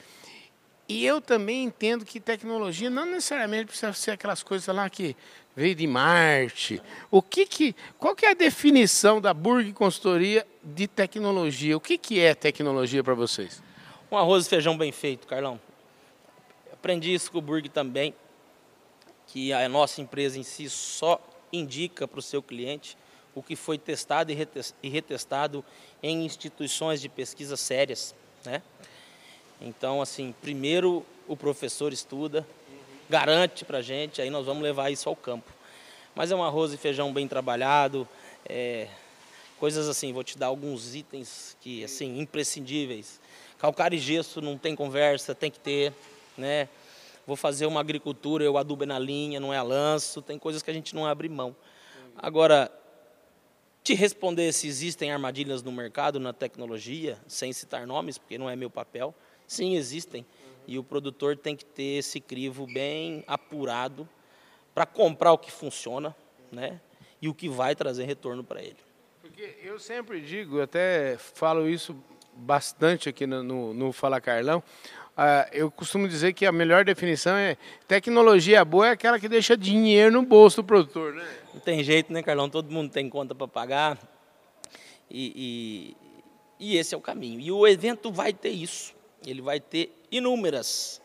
E 0.88 1.04
eu 1.04 1.20
também 1.20 1.64
entendo 1.64 2.04
que 2.04 2.20
tecnologia 2.20 2.90
não 2.90 3.06
necessariamente 3.06 3.66
precisa 3.66 3.92
ser 3.94 4.10
aquelas 4.10 4.42
coisas 4.42 4.74
lá 4.74 4.88
que 4.90 5.16
veio 5.56 5.74
de 5.74 5.86
Marte. 5.86 6.82
O 7.10 7.22
que 7.22 7.46
que, 7.46 7.74
qual 7.98 8.14
que 8.14 8.26
é 8.26 8.30
a 8.30 8.34
definição 8.34 9.20
da 9.20 9.32
Burg 9.32 9.72
Consultoria 9.72 10.46
de 10.62 10.86
tecnologia? 10.86 11.76
O 11.76 11.80
que, 11.80 11.96
que 11.96 12.20
é 12.20 12.34
tecnologia 12.34 13.02
para 13.02 13.14
vocês? 13.14 13.62
Um 14.10 14.18
arroz 14.18 14.46
e 14.46 14.48
feijão 14.50 14.76
bem 14.76 14.92
feito, 14.92 15.26
Carlão. 15.26 15.58
Aprendi 16.72 17.14
isso 17.14 17.32
com 17.32 17.38
o 17.38 17.42
Burg 17.42 17.68
também, 17.70 18.14
que 19.26 19.54
a 19.54 19.66
nossa 19.68 20.02
empresa 20.02 20.38
em 20.38 20.42
si 20.42 20.68
só 20.68 21.18
indica 21.50 22.06
para 22.06 22.18
o 22.18 22.22
seu 22.22 22.42
cliente 22.42 22.98
o 23.34 23.42
que 23.42 23.56
foi 23.56 23.78
testado 23.78 24.30
e 24.30 24.88
retestado 24.88 25.64
em 26.02 26.24
instituições 26.24 27.00
de 27.00 27.08
pesquisa 27.08 27.56
sérias, 27.56 28.14
né? 28.44 28.62
Então, 29.64 30.02
assim, 30.02 30.34
primeiro 30.42 31.04
o 31.26 31.34
professor 31.34 31.90
estuda, 31.90 32.46
garante 33.08 33.64
para 33.64 33.78
a 33.78 33.82
gente, 33.82 34.20
aí 34.20 34.28
nós 34.28 34.44
vamos 34.44 34.62
levar 34.62 34.90
isso 34.90 35.08
ao 35.08 35.16
campo. 35.16 35.50
Mas 36.14 36.30
é 36.30 36.36
um 36.36 36.44
arroz 36.44 36.74
e 36.74 36.76
feijão 36.76 37.14
bem 37.14 37.26
trabalhado, 37.26 38.06
é, 38.46 38.88
coisas 39.58 39.88
assim, 39.88 40.12
vou 40.12 40.22
te 40.22 40.36
dar 40.36 40.48
alguns 40.48 40.94
itens 40.94 41.56
que, 41.62 41.82
assim, 41.82 42.20
imprescindíveis. 42.20 43.18
Calcário 43.58 43.96
e 43.96 43.98
gesso 43.98 44.42
não 44.42 44.58
tem 44.58 44.76
conversa, 44.76 45.34
tem 45.34 45.50
que 45.50 45.58
ter, 45.58 45.94
né? 46.36 46.68
Vou 47.26 47.34
fazer 47.34 47.64
uma 47.64 47.80
agricultura, 47.80 48.44
eu 48.44 48.58
adubo 48.58 48.84
na 48.84 48.98
linha, 48.98 49.40
não 49.40 49.52
é 49.52 49.56
a 49.56 49.62
lanço, 49.62 50.20
tem 50.20 50.38
coisas 50.38 50.62
que 50.62 50.70
a 50.70 50.74
gente 50.74 50.94
não 50.94 51.06
abre 51.06 51.26
mão. 51.26 51.56
Agora, 52.18 52.70
te 53.82 53.94
responder 53.94 54.52
se 54.52 54.68
existem 54.68 55.10
armadilhas 55.10 55.62
no 55.62 55.72
mercado, 55.72 56.20
na 56.20 56.34
tecnologia, 56.34 57.18
sem 57.26 57.50
citar 57.50 57.86
nomes, 57.86 58.18
porque 58.18 58.36
não 58.36 58.50
é 58.50 58.54
meu 58.54 58.68
papel, 58.68 59.14
sim, 59.46 59.76
existem. 59.76 60.24
E 60.66 60.78
o 60.78 60.84
produtor 60.84 61.36
tem 61.36 61.54
que 61.54 61.64
ter 61.64 61.98
esse 61.98 62.20
crivo 62.20 62.66
bem 62.66 63.22
apurado 63.26 64.08
para 64.74 64.86
comprar 64.86 65.32
o 65.32 65.38
que 65.38 65.52
funciona, 65.52 66.14
né? 66.50 66.80
E 67.20 67.28
o 67.28 67.34
que 67.34 67.48
vai 67.48 67.74
trazer 67.74 68.04
retorno 68.04 68.42
para 68.42 68.62
ele. 68.62 68.76
Porque 69.20 69.56
eu 69.62 69.78
sempre 69.78 70.20
digo, 70.20 70.60
até 70.60 71.16
falo 71.18 71.68
isso 71.68 71.96
bastante 72.36 73.08
aqui 73.08 73.26
no, 73.26 73.42
no, 73.42 73.74
no 73.74 73.92
Fala 73.92 74.20
Carlão, 74.20 74.62
uh, 75.16 75.48
eu 75.52 75.70
costumo 75.70 76.08
dizer 76.08 76.32
que 76.32 76.44
a 76.44 76.52
melhor 76.52 76.84
definição 76.84 77.36
é 77.36 77.56
tecnologia 77.86 78.64
boa 78.64 78.88
é 78.88 78.90
aquela 78.90 79.18
que 79.18 79.28
deixa 79.28 79.56
dinheiro 79.56 80.12
no 80.12 80.22
bolso 80.22 80.62
do 80.62 80.64
produtor, 80.64 81.14
né? 81.14 81.26
Não 81.52 81.60
tem 81.60 81.82
jeito, 81.82 82.12
né, 82.12 82.22
Carlão? 82.22 82.50
Todo 82.50 82.70
mundo 82.70 82.90
tem 82.90 83.08
conta 83.08 83.34
para 83.34 83.46
pagar. 83.46 83.98
E, 85.10 85.94
e, 86.58 86.72
e 86.72 86.76
esse 86.76 86.94
é 86.94 86.98
o 86.98 87.00
caminho. 87.00 87.38
E 87.38 87.52
o 87.52 87.66
evento 87.66 88.10
vai 88.10 88.32
ter 88.32 88.50
isso. 88.50 88.94
Ele 89.26 89.42
vai 89.42 89.60
ter 89.60 89.94
inúmeras 90.10 91.00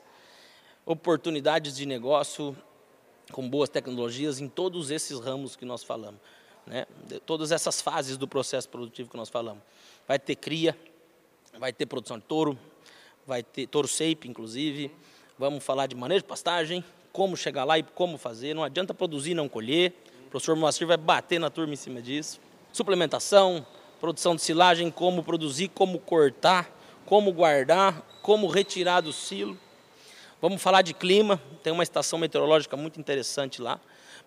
oportunidades 0.86 1.76
de 1.76 1.86
negócio 1.86 2.56
com 3.32 3.48
boas 3.48 3.70
tecnologias 3.70 4.40
em 4.40 4.48
todos 4.48 4.92
esses 4.92 5.20
ramos 5.20 5.56
que 5.56 5.66
nós 5.66 5.84
falamos. 5.84 6.20
Né? 6.66 6.86
Todas 7.26 7.52
essas 7.52 7.82
fases 7.82 8.18
do 8.18 8.28
processo 8.28 8.68
produtivo 8.70 9.10
que 9.10 9.18
nós 9.18 9.30
falamos. 9.30 9.64
Vai 10.08 10.20
ter 10.20 10.36
cria, 10.36 10.78
vai 11.58 11.72
ter 11.72 11.86
produção 11.86 12.18
de 12.18 12.26
touro, 12.26 12.58
vai 13.26 13.44
ter 13.44 13.68
touro 13.68 13.88
shape, 13.88 14.28
inclusive. 14.28 14.92
Vamos 15.38 15.64
falar 15.64 15.88
de 15.88 15.96
manejo 15.96 16.22
de 16.22 16.28
pastagem, 16.28 16.84
como 17.12 17.38
chegar 17.38 17.64
lá 17.64 17.78
e 17.78 17.84
como 17.84 18.18
fazer. 18.18 18.54
Não 18.54 18.64
adianta 18.64 18.94
produzir 18.94 19.32
e 19.32 19.36
não 19.36 19.48
colher. 19.48 19.94
O 20.28 20.30
professor 20.30 20.56
Moacir 20.56 20.86
vai 20.86 20.98
bater 20.98 21.40
na 21.40 21.50
turma 21.50 21.74
em 21.74 21.78
cima 21.78 22.02
disso. 22.02 22.40
Suplementação, 22.72 23.66
produção 24.00 24.36
de 24.36 24.42
silagem, 24.42 24.92
como 24.92 25.24
produzir, 25.24 25.70
como 25.70 26.00
cortar, 26.00 26.70
como 27.06 27.32
guardar, 27.32 28.06
como 28.22 28.48
retirar 28.48 29.02
do 29.02 29.14
silo. 29.14 29.58
Vamos 30.42 30.62
falar 30.62 30.82
de 30.82 30.94
clima, 30.94 31.42
tem 31.64 31.74
uma 31.74 31.84
estação 31.84 32.18
meteorológica 32.18 32.78
muito 32.78 33.00
interessante 33.00 33.62
lá, 33.62 33.80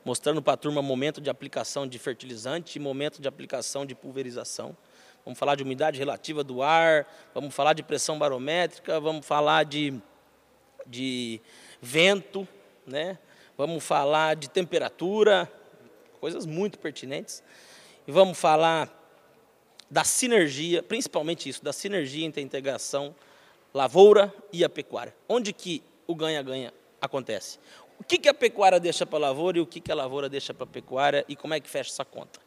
mostrando 0.04 0.42
para 0.42 0.54
a 0.54 0.56
turma 0.56 0.82
momento 0.82 1.20
de 1.20 1.30
aplicação 1.30 1.86
de 1.86 1.98
fertilizante 1.98 2.78
e 2.78 2.80
momento 2.80 3.20
de 3.20 3.28
aplicação 3.28 3.86
de 3.86 3.94
pulverização. 3.94 4.76
Vamos 5.24 5.38
falar 5.38 5.54
de 5.54 5.62
umidade 5.62 5.98
relativa 5.98 6.44
do 6.44 6.62
ar, 6.62 7.06
vamos 7.32 7.54
falar 7.54 7.72
de 7.72 7.82
pressão 7.82 8.18
barométrica, 8.18 9.00
vamos 9.00 9.24
falar 9.24 9.64
de, 9.64 9.94
de 10.86 11.40
vento, 11.80 12.46
né? 12.86 13.18
vamos 13.56 13.84
falar 13.84 14.34
de 14.34 14.50
temperatura, 14.50 15.50
coisas 16.20 16.44
muito 16.44 16.78
pertinentes. 16.78 17.42
E 18.06 18.12
vamos 18.12 18.38
falar 18.38 18.90
da 19.90 20.04
sinergia, 20.04 20.82
principalmente 20.82 21.48
isso, 21.48 21.62
da 21.62 21.72
sinergia 21.72 22.26
entre 22.26 22.40
a 22.40 22.44
integração 22.44 23.14
lavoura 23.72 24.32
e 24.52 24.64
a 24.64 24.68
pecuária. 24.68 25.14
Onde 25.28 25.52
que 25.52 25.82
o 26.06 26.14
ganha-ganha 26.14 26.72
acontece? 27.00 27.58
O 27.98 28.04
que, 28.04 28.18
que 28.18 28.28
a 28.28 28.34
pecuária 28.34 28.80
deixa 28.80 29.06
para 29.06 29.18
a 29.18 29.28
lavoura 29.28 29.58
e 29.58 29.60
o 29.60 29.66
que, 29.66 29.80
que 29.80 29.92
a 29.92 29.94
lavoura 29.94 30.28
deixa 30.28 30.52
para 30.52 30.64
a 30.64 30.66
pecuária 30.66 31.24
e 31.28 31.36
como 31.36 31.54
é 31.54 31.60
que 31.60 31.70
fecha 31.70 31.90
essa 31.90 32.04
conta? 32.04 32.40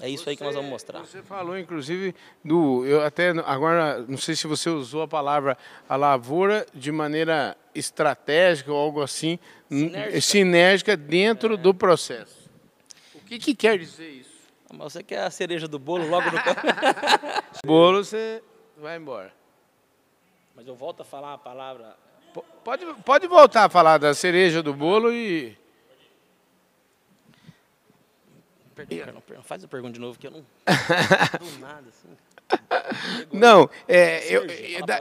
É 0.00 0.08
isso 0.08 0.24
você, 0.24 0.30
aí 0.30 0.36
que 0.36 0.44
nós 0.44 0.54
vamos 0.54 0.70
mostrar. 0.70 1.00
Você 1.00 1.22
falou, 1.22 1.58
inclusive, 1.58 2.14
do. 2.44 2.84
Eu 2.84 3.02
até 3.02 3.30
agora 3.44 4.04
não 4.06 4.18
sei 4.18 4.36
se 4.36 4.46
você 4.46 4.68
usou 4.68 5.02
a 5.02 5.08
palavra 5.08 5.56
a 5.88 5.96
lavoura 5.96 6.66
de 6.74 6.92
maneira 6.92 7.56
estratégica 7.74 8.70
ou 8.72 8.78
algo 8.78 9.02
assim, 9.02 9.38
sinérgica, 9.70 10.20
sinérgica 10.20 10.96
dentro 10.96 11.54
é. 11.54 11.56
do 11.56 11.72
processo. 11.72 12.50
O 13.14 13.20
que, 13.20 13.38
que 13.38 13.54
quer 13.54 13.78
dizer 13.78 14.08
isso? 14.08 14.36
Mas 14.70 14.92
você 14.92 15.02
quer 15.02 15.20
a 15.20 15.30
cereja 15.30 15.66
do 15.66 15.78
bolo 15.78 16.06
logo 16.08 16.30
no 16.30 16.38
bolo 17.64 18.04
você 18.04 18.42
vai 18.76 18.96
embora. 18.96 19.32
Mas 20.56 20.66
eu 20.66 20.74
volto 20.74 21.02
a 21.02 21.04
falar 21.04 21.34
a 21.34 21.38
palavra. 21.38 21.94
Pode, 22.64 22.86
pode 23.04 23.26
voltar 23.26 23.64
a 23.64 23.68
falar 23.68 23.98
da 23.98 24.14
cereja 24.14 24.62
do 24.62 24.72
bolo 24.72 25.12
e. 25.12 25.54
Perdão, 28.74 29.22
faz 29.42 29.62
a 29.62 29.68
pergunta 29.68 29.92
de 29.92 30.00
novo 30.00 30.18
que 30.18 30.26
eu 30.26 30.30
não. 30.30 30.40
do 31.38 31.58
nada, 31.60 31.84
assim. 31.88 32.08
Não, 33.32 33.68
é, 33.88 34.24
eu, 34.32 34.46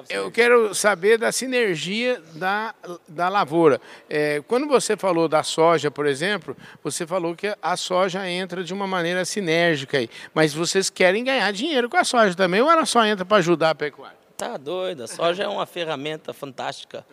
eu, 0.09 0.31
quero 0.31 0.73
saber 0.73 1.19
da 1.19 1.31
sinergia 1.31 2.19
da, 2.33 2.73
da 3.07 3.29
lavoura. 3.29 3.79
É, 4.09 4.41
quando 4.47 4.67
você 4.67 4.97
falou 4.97 5.27
da 5.27 5.43
soja, 5.43 5.91
por 5.91 6.07
exemplo, 6.07 6.57
você 6.83 7.05
falou 7.05 7.35
que 7.35 7.55
a 7.61 7.77
soja 7.77 8.27
entra 8.27 8.63
de 8.63 8.73
uma 8.73 8.87
maneira 8.87 9.23
sinérgica 9.25 9.99
aí. 9.99 10.09
Mas 10.33 10.55
vocês 10.55 10.89
querem 10.89 11.23
ganhar 11.23 11.51
dinheiro 11.53 11.87
com 11.87 11.97
a 11.97 12.03
soja 12.03 12.33
também 12.33 12.61
ou 12.61 12.71
ela 12.71 12.85
só 12.85 13.05
entra 13.05 13.23
para 13.23 13.37
ajudar 13.37 13.69
a 13.69 13.75
pecuária? 13.75 14.24
Tá 14.37 14.57
doido, 14.57 15.03
a 15.03 15.07
soja 15.07 15.43
é 15.43 15.47
uma 15.47 15.65
ferramenta 15.65 16.33
fantástica 16.33 17.05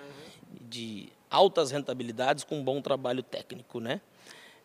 de 0.61 1.09
altas 1.31 1.71
rentabilidades 1.71 2.43
com 2.43 2.59
um 2.59 2.65
bom 2.65 2.81
trabalho 2.83 3.23
técnico, 3.23 3.79
né? 3.79 4.01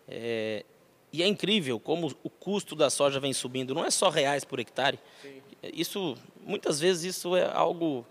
É, 0.07 0.65
e 1.13 1.21
é 1.21 1.27
incrível 1.27 1.79
como 1.79 2.11
o 2.23 2.29
custo 2.29 2.75
da 2.75 2.89
soja 2.89 3.19
vem 3.19 3.31
subindo, 3.31 3.73
não 3.75 3.85
é 3.85 3.91
só 3.91 4.09
reais 4.09 4.43
por 4.43 4.59
hectare. 4.59 4.99
Sim. 5.21 5.41
Isso, 5.73 6.17
muitas 6.41 6.79
vezes 6.79 7.15
isso 7.15 7.35
é 7.35 7.45
algo 7.45 8.05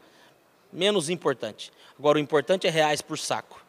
menos 0.73 1.11
importante. 1.11 1.73
Agora, 1.99 2.19
o 2.19 2.21
importante 2.21 2.67
é 2.67 2.71
reais 2.71 3.01
por 3.01 3.19
saco. 3.19 3.65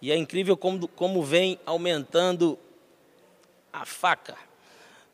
E 0.00 0.10
é 0.10 0.16
incrível 0.16 0.56
como, 0.56 0.88
como 0.88 1.22
vem 1.22 1.58
aumentando 1.64 2.58
a 3.72 3.84
faca 3.84 4.36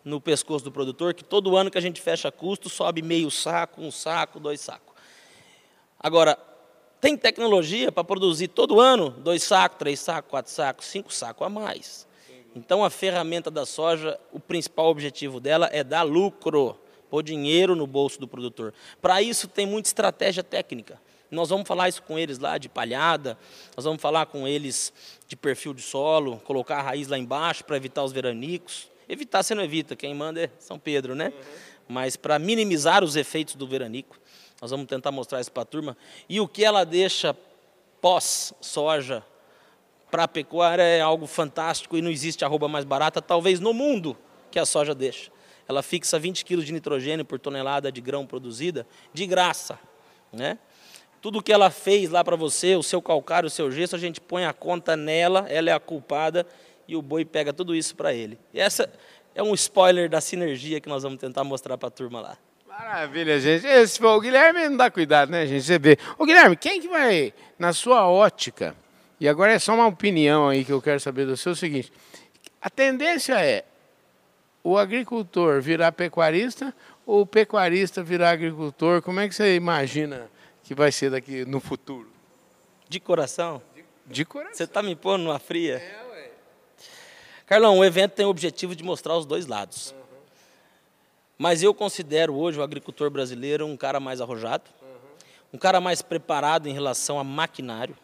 no 0.05 0.21
pescoço 0.21 0.65
do 0.65 0.73
produtor, 0.73 1.13
que 1.13 1.23
todo 1.23 1.57
ano 1.57 1.71
que 1.71 1.77
a 1.79 1.81
gente 1.81 2.01
fecha 2.01 2.33
custo, 2.33 2.69
sobe 2.69 3.03
meio 3.03 3.31
saco, 3.31 3.83
um 3.83 3.91
saco, 3.91 4.41
dois 4.41 4.61
sacos. 4.61 4.88
Agora, 5.99 6.39
tem 7.01 7.17
tecnologia 7.17 7.93
para 7.93 8.05
produzir 8.05 8.49
todo 8.49 8.81
ano 8.81 9.11
dois 9.11 9.43
sacos, 9.43 9.79
três 9.79 10.01
sacos, 10.01 10.31
quatro 10.31 10.53
sacos, 10.53 10.87
cinco 10.87 11.13
sacos 11.13 11.47
a 11.47 11.51
mais. 11.51 12.07
Então 12.55 12.85
a 12.85 12.91
ferramenta 12.91 13.51
da 13.51 13.65
soja, 13.65 14.19
o 14.33 14.41
principal 14.41 14.87
objetivo 14.87 15.39
dela 15.39 15.69
é 15.73 15.85
dar 15.85 16.03
lucro, 16.03 16.79
pôr 17.09 17.23
dinheiro 17.23 17.77
no 17.77 17.87
bolso 17.87 18.19
do 18.19 18.27
produtor. 18.27 18.75
Para 19.01 19.23
isso 19.23 19.47
tem 19.47 19.67
muita 19.67 19.89
estratégia 19.89 20.43
técnica. 20.43 21.01
Nós 21.31 21.51
vamos 21.51 21.69
falar 21.69 21.89
isso 21.89 22.03
com 22.03 22.19
eles 22.19 22.39
lá 22.39 22.57
de 22.57 22.69
palhada, 22.69 23.39
nós 23.77 23.85
vamos 23.85 24.01
falar 24.01 24.27
com 24.27 24.49
eles 24.49 24.93
de 25.27 25.37
perfil 25.37 25.75
de 25.75 25.83
solo, 25.83 26.39
colocar 26.39 26.79
a 26.79 26.83
raiz 26.83 27.07
lá 27.07 27.19
embaixo 27.19 27.65
para 27.65 27.77
evitar 27.77 28.03
os 28.03 28.13
veranicos. 28.13 28.91
Evitar 29.09 29.43
você 29.43 29.55
não 29.55 29.63
evita, 29.63 29.95
quem 29.95 30.15
manda 30.15 30.43
é 30.43 30.51
São 30.59 30.79
Pedro, 30.79 31.15
né? 31.15 31.29
Uhum. 31.29 31.59
Mas 31.89 32.17
para 32.17 32.39
minimizar 32.39 33.05
os 33.05 33.15
efeitos 33.15 33.55
do 33.55 33.67
veranico, 33.67 34.19
nós 34.61 34.71
vamos 34.71 34.87
tentar 34.87 35.13
mostrar 35.13 35.41
isso 35.41 35.53
para 35.53 35.63
a 35.63 35.67
turma. 35.67 35.97
E 36.29 36.41
o 36.41 36.49
que 36.49 36.65
ela 36.65 36.85
deixa 36.85 37.37
pós-soja 38.01 39.25
para 40.11 40.25
a 40.25 40.29
pecuária 40.29 40.83
é 40.83 41.01
algo 41.01 41.27
fantástico 41.27 41.97
e 41.97 42.03
não 42.03 42.11
existe 42.11 42.45
arroba 42.45 42.69
mais 42.69 42.85
barata, 42.85 43.21
talvez 43.21 43.61
no 43.61 43.73
mundo, 43.73 44.17
que 44.51 44.59
a 44.59 44.67
soja 44.67 44.95
deixa. 44.95 45.31
Ela 45.69 45.83
fixa 45.83 46.19
20 46.19 46.45
kg 46.45 46.65
de 46.65 46.73
nitrogênio 46.73 47.25
por 47.25 47.39
tonelada 47.39 47.93
de 47.93 48.01
grão 48.01 48.27
produzida, 48.27 48.87
de 49.13 49.27
graça. 49.27 49.79
Né? 50.33 50.59
Tudo 51.21 51.43
que 51.43 51.53
ela 51.53 51.71
fez 51.71 52.11
lá 52.11 52.25
para 52.25 52.37
você, 52.37 52.75
o 52.75 52.83
seu 52.83 53.03
calcário, 53.03 53.49
o 53.49 53.51
seu 53.51 53.71
gesso, 53.71 53.95
a 53.95 53.99
gente 53.99 54.21
põe 54.21 54.45
a 54.45 54.53
conta 54.53 54.97
nela, 54.97 55.47
ela 55.49 55.69
é 55.69 55.73
a 55.73 55.81
culpada 55.81 56.47
e 56.87 56.97
o 56.97 57.03
boi 57.03 57.25
pega 57.25 57.53
tudo 57.53 57.75
isso 57.75 57.95
para 57.95 58.15
ele. 58.15 58.39
E 58.55 58.61
essa 58.61 58.91
é 59.35 59.43
um 59.43 59.53
spoiler 59.53 60.09
da 60.09 60.21
sinergia 60.21 60.81
que 60.81 60.89
nós 60.89 61.03
vamos 61.03 61.19
tentar 61.19 61.45
mostrar 61.45 61.77
para 61.77 61.89
a 61.89 61.91
turma 61.91 62.21
lá. 62.21 62.39
Maravilha, 62.79 63.41
gente. 63.41 63.67
Esse, 63.67 64.03
o 64.05 64.21
Guilherme 64.21 64.69
não 64.69 64.77
dá 64.77 64.89
cuidado, 64.89 65.31
né, 65.31 65.45
gente? 65.45 65.65
Você 65.65 65.79
vê. 65.81 65.99
O 66.17 66.25
Guilherme, 66.25 66.57
quem 66.57 66.81
que 66.81 66.87
vai, 66.87 67.35
na 67.59 67.73
sua 67.73 68.09
ótica, 68.09 68.75
e 69.19 69.29
agora 69.29 69.53
é 69.53 69.59
só 69.59 69.75
uma 69.75 69.87
opinião 69.87 70.49
aí 70.49 70.65
que 70.65 70.73
eu 70.73 70.81
quero 70.81 71.01
saber 71.01 71.27
do 71.27 71.37
seu, 71.37 71.51
é 71.51 71.53
o 71.55 71.57
seguinte, 71.57 71.93
a 72.63 72.71
tendência 72.71 73.35
é 73.45 73.65
o 74.63 74.79
agricultor 74.79 75.61
virar 75.61 75.91
pecuarista 75.91 76.73
ou 77.05 77.23
o 77.23 77.27
pecuarista 77.27 78.03
virar 78.03 78.31
agricultor? 78.31 79.03
Como 79.03 79.19
é 79.19 79.29
que 79.29 79.35
você 79.35 79.57
imagina 79.57 80.31
que 80.63 80.73
vai 80.75 80.93
ser 80.93 81.11
daqui 81.11 81.45
no 81.45 81.59
futuro? 81.59 82.09
De 82.89 83.01
coração? 83.01 83.61
De, 83.75 83.85
de 84.07 84.25
coração. 84.25 84.55
Você 84.55 84.65
está 84.65 84.83
me 84.83 84.95
pondo 84.95 85.25
numa 85.25 85.39
fria? 85.41 85.79
É, 85.79 86.13
ué. 86.13 86.31
Carlão, 87.45 87.79
o 87.79 87.85
evento 87.85 88.13
tem 88.13 88.25
o 88.25 88.29
objetivo 88.29 88.77
de 88.77 88.85
mostrar 88.85 89.17
os 89.17 89.27
dois 89.27 89.47
lados. 89.47 89.95
Mas 91.39 91.63
eu 91.63 91.73
considero 91.73 92.35
hoje 92.35 92.59
o 92.59 92.63
agricultor 92.65 93.09
brasileiro 93.11 93.65
um 93.65 93.77
cara 93.77 94.01
mais 94.01 94.21
arrojado, 94.21 94.65
uhum. 94.83 94.89
um 95.55 95.59
cara 95.59 95.81
mais 95.81 96.03
preparado 96.03 96.69
em 96.69 96.73
relação 96.73 97.17
a 97.17 97.23
maquinário. 97.23 97.97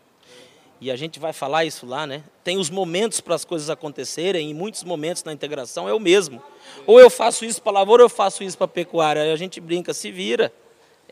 E 0.80 0.88
a 0.88 0.96
gente 0.96 1.18
vai 1.18 1.32
falar 1.32 1.64
isso 1.64 1.84
lá, 1.84 2.06
né? 2.06 2.22
Tem 2.44 2.58
os 2.58 2.70
momentos 2.70 3.20
para 3.20 3.34
as 3.34 3.44
coisas 3.44 3.70
acontecerem, 3.70 4.50
e 4.50 4.54
muitos 4.54 4.84
momentos 4.84 5.24
na 5.24 5.32
integração 5.32 5.88
é 5.88 5.92
o 5.92 5.98
mesmo. 5.98 6.40
Ou 6.86 7.00
eu 7.00 7.10
faço 7.10 7.44
isso 7.44 7.60
para 7.60 7.72
a 7.72 7.80
lavoura, 7.80 8.02
ou 8.02 8.06
eu 8.06 8.10
faço 8.10 8.44
isso 8.44 8.56
para 8.56 8.66
a 8.66 8.68
pecuária. 8.68 9.22
Aí 9.22 9.32
a 9.32 9.36
gente 9.36 9.60
brinca, 9.60 9.92
se 9.92 10.12
vira. 10.12 10.52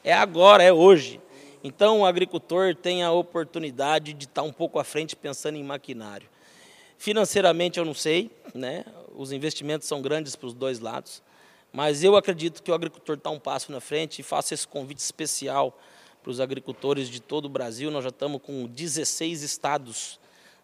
É 0.05 0.13
agora, 0.13 0.63
é 0.63 0.73
hoje. 0.73 1.21
Então 1.65 2.01
o 2.01 2.07
agricultor 2.07 2.75
tem 2.75 3.03
a 3.03 3.11
oportunidade 3.11 4.13
de 4.13 4.27
estar 4.27 4.43
um 4.43 4.53
pouco 4.53 4.79
à 4.79 4.85
frente 4.85 5.17
pensando 5.17 5.57
em 5.57 5.65
maquinário. 5.65 6.29
Financeiramente 6.99 7.79
eu 7.79 7.85
não 7.85 7.95
sei, 7.95 8.31
né? 8.55 8.85
Os 9.17 9.33
investimentos 9.33 9.89
são 9.89 10.01
grandes 10.01 10.37
para 10.37 10.47
os 10.47 10.55
dois 10.55 10.79
lados. 10.79 11.23
Mas 11.73 12.05
eu 12.05 12.17
acredito 12.17 12.63
que 12.63 12.71
o 12.71 12.75
agricultor 12.75 13.17
está 13.17 13.31
um 13.31 13.39
passo 13.39 13.73
na 13.73 13.81
frente 13.81 14.19
e 14.19 14.23
faço 14.23 14.53
esse 14.53 14.69
convite 14.69 14.99
especial 14.99 15.79
para 16.23 16.31
os 16.31 16.39
agricultores 16.39 17.09
de 17.09 17.21
todo 17.21 17.47
o 17.47 17.49
Brasil. 17.49 17.91
Nós 17.91 18.05
já 18.05 18.11
estamos 18.11 18.43
com 18.43 18.67
16 18.67 19.43
estados 19.43 20.21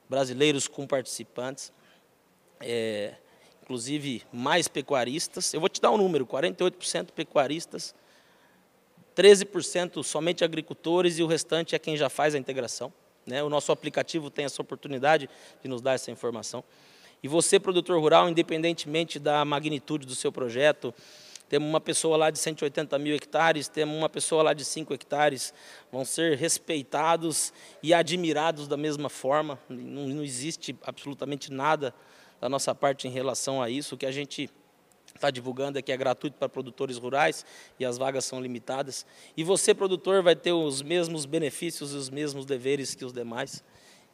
brasileiros 0.09 0.69
com 0.69 0.87
participantes, 0.87 1.73
é, 2.61 3.15
inclusive 3.63 4.23
mais 4.33 4.69
pecuaristas. 4.69 5.55
Eu 5.55 5.61
vou 5.61 5.69
te 5.69 5.81
dar 5.81 5.91
um 5.91 5.97
número: 5.97 6.27
48% 6.27 7.13
pecuaristas, 7.13 7.95
13% 9.17 10.03
somente 10.05 10.45
agricultores 10.45 11.19
e 11.19 11.23
o 11.23 11.27
restante 11.27 11.75
é 11.75 11.79
quem 11.79 11.97
já 11.97 12.11
faz 12.11 12.35
a 12.35 12.39
integração. 12.39 12.93
Né? 13.27 13.43
O 13.43 13.49
nosso 13.49 13.73
aplicativo 13.73 14.31
tem 14.31 14.45
essa 14.45 14.63
oportunidade 14.63 15.29
de 15.63 15.69
nos 15.69 15.81
dar 15.81 15.95
essa 15.95 16.11
informação. 16.11 16.63
E 17.23 17.29
você, 17.29 17.59
produtor 17.59 18.01
rural, 18.01 18.29
independentemente 18.29 19.19
da 19.19 19.45
magnitude 19.45 20.07
do 20.07 20.15
seu 20.15 20.31
projeto, 20.31 20.95
temos 21.49 21.69
uma 21.69 21.81
pessoa 21.81 22.17
lá 22.17 22.31
de 22.31 22.39
180 22.39 22.99
mil 22.99 23.15
hectares, 23.15 23.69
temos 23.69 23.97
uma 23.97 24.09
pessoa 24.09 24.43
lá 24.43 24.53
de 24.53 24.65
5 24.65 24.93
hectares, 24.93 25.55
vão 25.91 26.05
ser 26.05 26.37
respeitados 26.37 27.53
e 27.83 27.95
admirados 27.95 28.69
da 28.69 28.77
mesma 28.77 29.09
forma. 29.09 29.59
Não, 29.69 30.07
não 30.09 30.23
existe 30.23 30.77
absolutamente 30.83 31.51
nada 31.51 31.95
da 32.39 32.49
nossa 32.49 32.75
parte 32.75 33.09
em 33.09 33.11
relação 33.11 33.63
a 33.63 33.71
isso. 33.71 33.95
O 33.95 33.99
que 33.99 34.05
a 34.05 34.13
gente 34.13 34.51
está 35.15 35.31
divulgando 35.31 35.79
é 35.79 35.83
que 35.83 35.91
é 35.91 35.97
gratuito 35.97 36.37
para 36.37 36.51
produtores 36.51 36.99
rurais 36.99 37.47
e 37.81 37.85
as 37.85 37.97
vagas 37.97 38.27
são 38.27 38.41
limitadas. 38.43 39.07
E 39.35 39.43
você, 39.43 39.75
produtor, 39.75 40.23
vai 40.23 40.37
ter 40.37 40.53
os 40.53 40.83
mesmos 40.83 41.25
benefícios 41.25 41.95
e 41.95 41.97
os 41.97 42.11
mesmos 42.11 42.45
deveres 42.45 42.95
que 42.95 43.07
os 43.07 43.13
demais 43.13 43.65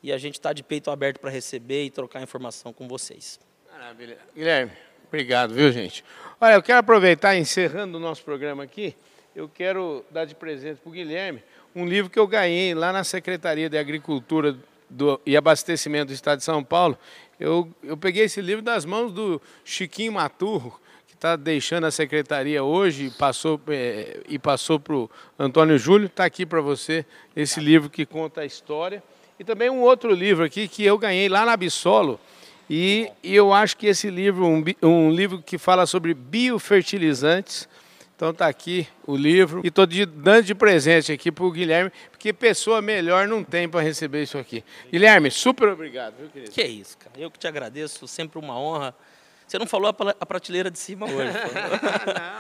e 0.05 0.13
a 0.13 0.19
gente 0.19 0.35
está 0.35 0.53
de 0.53 0.63
peito 0.63 0.91
aberto 0.91 1.19
para 1.19 1.31
receber 1.31 1.87
e 1.87 1.91
trocar 1.91 2.23
informação 2.23 2.75
com 2.75 2.87
vocês. 2.87 3.41
Maravilha. 3.73 4.19
Guilherme, 4.37 4.73
obrigado, 5.09 5.55
viu, 5.55 5.73
gente? 5.73 6.05
Olha, 6.39 6.57
eu 6.57 6.63
quero 6.63 6.79
aproveitar, 6.81 7.35
encerrando 7.35 7.97
o 7.97 8.01
nosso 8.01 8.23
programa 8.23 8.63
aqui, 8.63 8.95
eu 9.35 9.49
quero 9.49 10.05
dar 10.11 10.27
de 10.27 10.35
presente 10.35 10.79
para 10.79 10.91
o 10.91 10.93
Guilherme 10.93 11.43
um 11.75 11.87
livro 11.87 12.11
que 12.11 12.19
eu 12.19 12.27
ganhei 12.27 12.75
lá 12.75 12.93
na 12.93 13.03
Secretaria 13.03 13.71
de 13.71 13.79
Agricultura 13.79 14.55
do, 14.91 15.19
e 15.25 15.39
Abastecimento 15.39 16.09
do 16.09 16.13
Estado 16.13 16.39
de 16.39 16.45
São 16.45 16.63
Paulo. 16.63 16.99
Eu, 17.41 17.75
eu 17.83 17.97
peguei 17.97 18.25
esse 18.25 18.43
livro 18.43 18.63
das 18.63 18.85
mãos 18.85 19.11
do 19.11 19.41
Chiquinho 19.65 20.13
Maturro, 20.13 20.79
que 21.07 21.15
está 21.15 21.35
deixando 21.35 21.87
a 21.87 21.91
secretaria 21.91 22.63
hoje 22.63 23.11
passou, 23.19 23.59
é, 23.69 24.21
e 24.29 24.39
passou 24.39 24.79
para 24.79 24.95
o 24.95 25.11
Antônio 25.39 25.79
Júlio. 25.79 26.07
Está 26.09 26.27
aqui 26.27 26.45
para 26.45 26.61
você 26.61 27.07
esse 27.35 27.59
livro 27.59 27.89
que 27.89 28.05
conta 28.05 28.43
a 28.43 28.45
história. 28.45 29.03
E 29.39 29.45
também 29.45 29.69
um 29.69 29.81
outro 29.81 30.13
livro 30.13 30.45
aqui 30.45 30.69
que 30.69 30.85
eu 30.85 30.97
ganhei 30.97 31.29
lá 31.29 31.45
na 31.45 31.57
Bissolo. 31.57 32.21
E, 32.69 33.11
e 33.23 33.35
eu 33.35 33.53
acho 33.53 33.77
que 33.77 33.87
esse 33.87 34.09
livro, 34.09 34.47
um, 34.47 34.65
um 34.83 35.11
livro 35.11 35.43
que 35.43 35.59
fala 35.59 35.87
sobre 35.87 36.15
biofertilizantes. 36.15 37.69
Então 38.17 38.31
está 38.31 38.47
aqui 38.47 38.87
o 39.07 39.17
livro. 39.17 39.61
E 39.65 39.69
estou 39.69 39.87
dando 39.87 40.45
de 40.45 40.55
presente 40.55 41.11
aqui 41.11 41.33
para 41.33 41.45
o 41.45 41.51
Guilherme, 41.51 41.91
porque 42.11 42.33
pessoa 42.33 42.81
melhor 42.81 43.27
não 43.27 43.43
tem 43.43 43.69
para 43.69 43.81
receber 43.81 44.23
isso 44.23 44.39
aqui. 44.39 44.63
Guilherme, 44.91 45.31
super 45.31 45.69
obrigado, 45.69 46.15
viu, 46.19 46.29
querido? 46.29 46.53
Que 46.53 46.63
é 46.63 46.69
isso, 46.69 46.97
cara. 46.97 47.11
Eu 47.19 47.31
que 47.31 47.39
te 47.39 47.49
agradeço, 47.49 48.07
sempre 48.07 48.39
uma 48.39 48.59
honra 48.59 48.95
você 49.55 49.59
não 49.61 49.67
falou 49.67 49.95
a 50.21 50.27
prateleira 50.27 50.69
de 50.69 50.79
cima 50.81 51.07
hoje. 51.07 51.31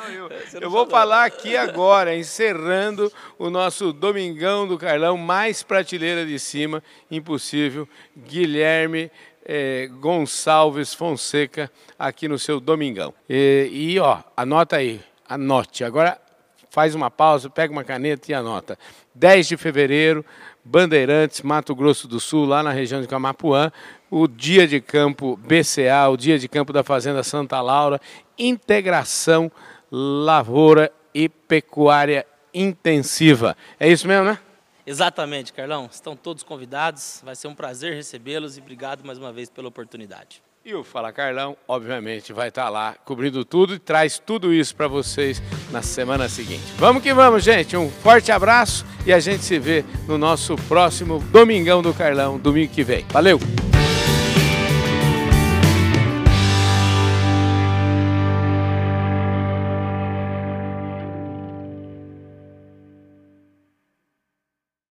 não, 0.02 0.10
eu, 0.10 0.28
não 0.54 0.60
eu 0.60 0.68
vou 0.68 0.84
falar 0.84 1.24
aqui 1.24 1.56
agora, 1.56 2.16
encerrando 2.16 3.12
o 3.38 3.48
nosso 3.48 3.92
Domingão 3.92 4.66
do 4.66 4.76
Carlão, 4.76 5.16
mais 5.16 5.62
prateleira 5.62 6.26
de 6.26 6.36
cima, 6.40 6.82
impossível. 7.08 7.88
Guilherme 8.16 9.12
é, 9.44 9.88
Gonçalves 10.00 10.92
Fonseca, 10.92 11.70
aqui 11.96 12.26
no 12.26 12.36
seu 12.36 12.58
Domingão. 12.58 13.14
E, 13.28 13.68
e, 13.70 14.00
ó, 14.00 14.18
anota 14.36 14.76
aí, 14.76 15.00
anote. 15.28 15.84
Agora 15.84 16.20
faz 16.68 16.96
uma 16.96 17.12
pausa, 17.12 17.48
pega 17.48 17.72
uma 17.72 17.84
caneta 17.84 18.32
e 18.32 18.34
anota. 18.34 18.76
10 19.14 19.46
de 19.46 19.56
fevereiro, 19.56 20.24
Bandeirantes, 20.64 21.42
Mato 21.42 21.76
Grosso 21.76 22.08
do 22.08 22.18
Sul, 22.18 22.44
lá 22.44 22.60
na 22.60 22.72
região 22.72 23.00
de 23.00 23.06
Camapuã, 23.06 23.70
o 24.14 24.28
dia 24.28 24.64
de 24.64 24.80
campo 24.80 25.36
BCA, 25.36 26.08
o 26.08 26.16
dia 26.16 26.38
de 26.38 26.46
campo 26.46 26.72
da 26.72 26.84
Fazenda 26.84 27.24
Santa 27.24 27.60
Laura, 27.60 28.00
integração 28.38 29.50
lavoura 29.90 30.92
e 31.12 31.28
pecuária 31.28 32.24
intensiva. 32.54 33.56
É 33.78 33.88
isso 33.88 34.06
mesmo, 34.06 34.26
né? 34.26 34.38
Exatamente, 34.86 35.52
Carlão. 35.52 35.88
Estão 35.90 36.14
todos 36.14 36.44
convidados. 36.44 37.22
Vai 37.24 37.34
ser 37.34 37.48
um 37.48 37.56
prazer 37.56 37.94
recebê-los 37.94 38.56
e 38.56 38.60
obrigado 38.60 39.04
mais 39.04 39.18
uma 39.18 39.32
vez 39.32 39.50
pela 39.50 39.66
oportunidade. 39.66 40.40
E 40.64 40.72
o 40.74 40.84
Fala 40.84 41.12
Carlão, 41.12 41.56
obviamente, 41.66 42.32
vai 42.32 42.48
estar 42.48 42.68
lá 42.68 42.94
cobrindo 43.04 43.44
tudo 43.44 43.74
e 43.74 43.80
traz 43.80 44.18
tudo 44.18 44.54
isso 44.54 44.76
para 44.76 44.86
vocês 44.86 45.42
na 45.72 45.82
semana 45.82 46.28
seguinte. 46.28 46.62
Vamos 46.78 47.02
que 47.02 47.12
vamos, 47.12 47.42
gente. 47.42 47.76
Um 47.76 47.90
forte 47.90 48.30
abraço 48.30 48.86
e 49.04 49.12
a 49.12 49.18
gente 49.18 49.42
se 49.42 49.58
vê 49.58 49.84
no 50.06 50.16
nosso 50.16 50.54
próximo 50.68 51.18
Domingão 51.32 51.82
do 51.82 51.92
Carlão, 51.92 52.38
domingo 52.38 52.72
que 52.72 52.84
vem. 52.84 53.04
Valeu! 53.10 53.40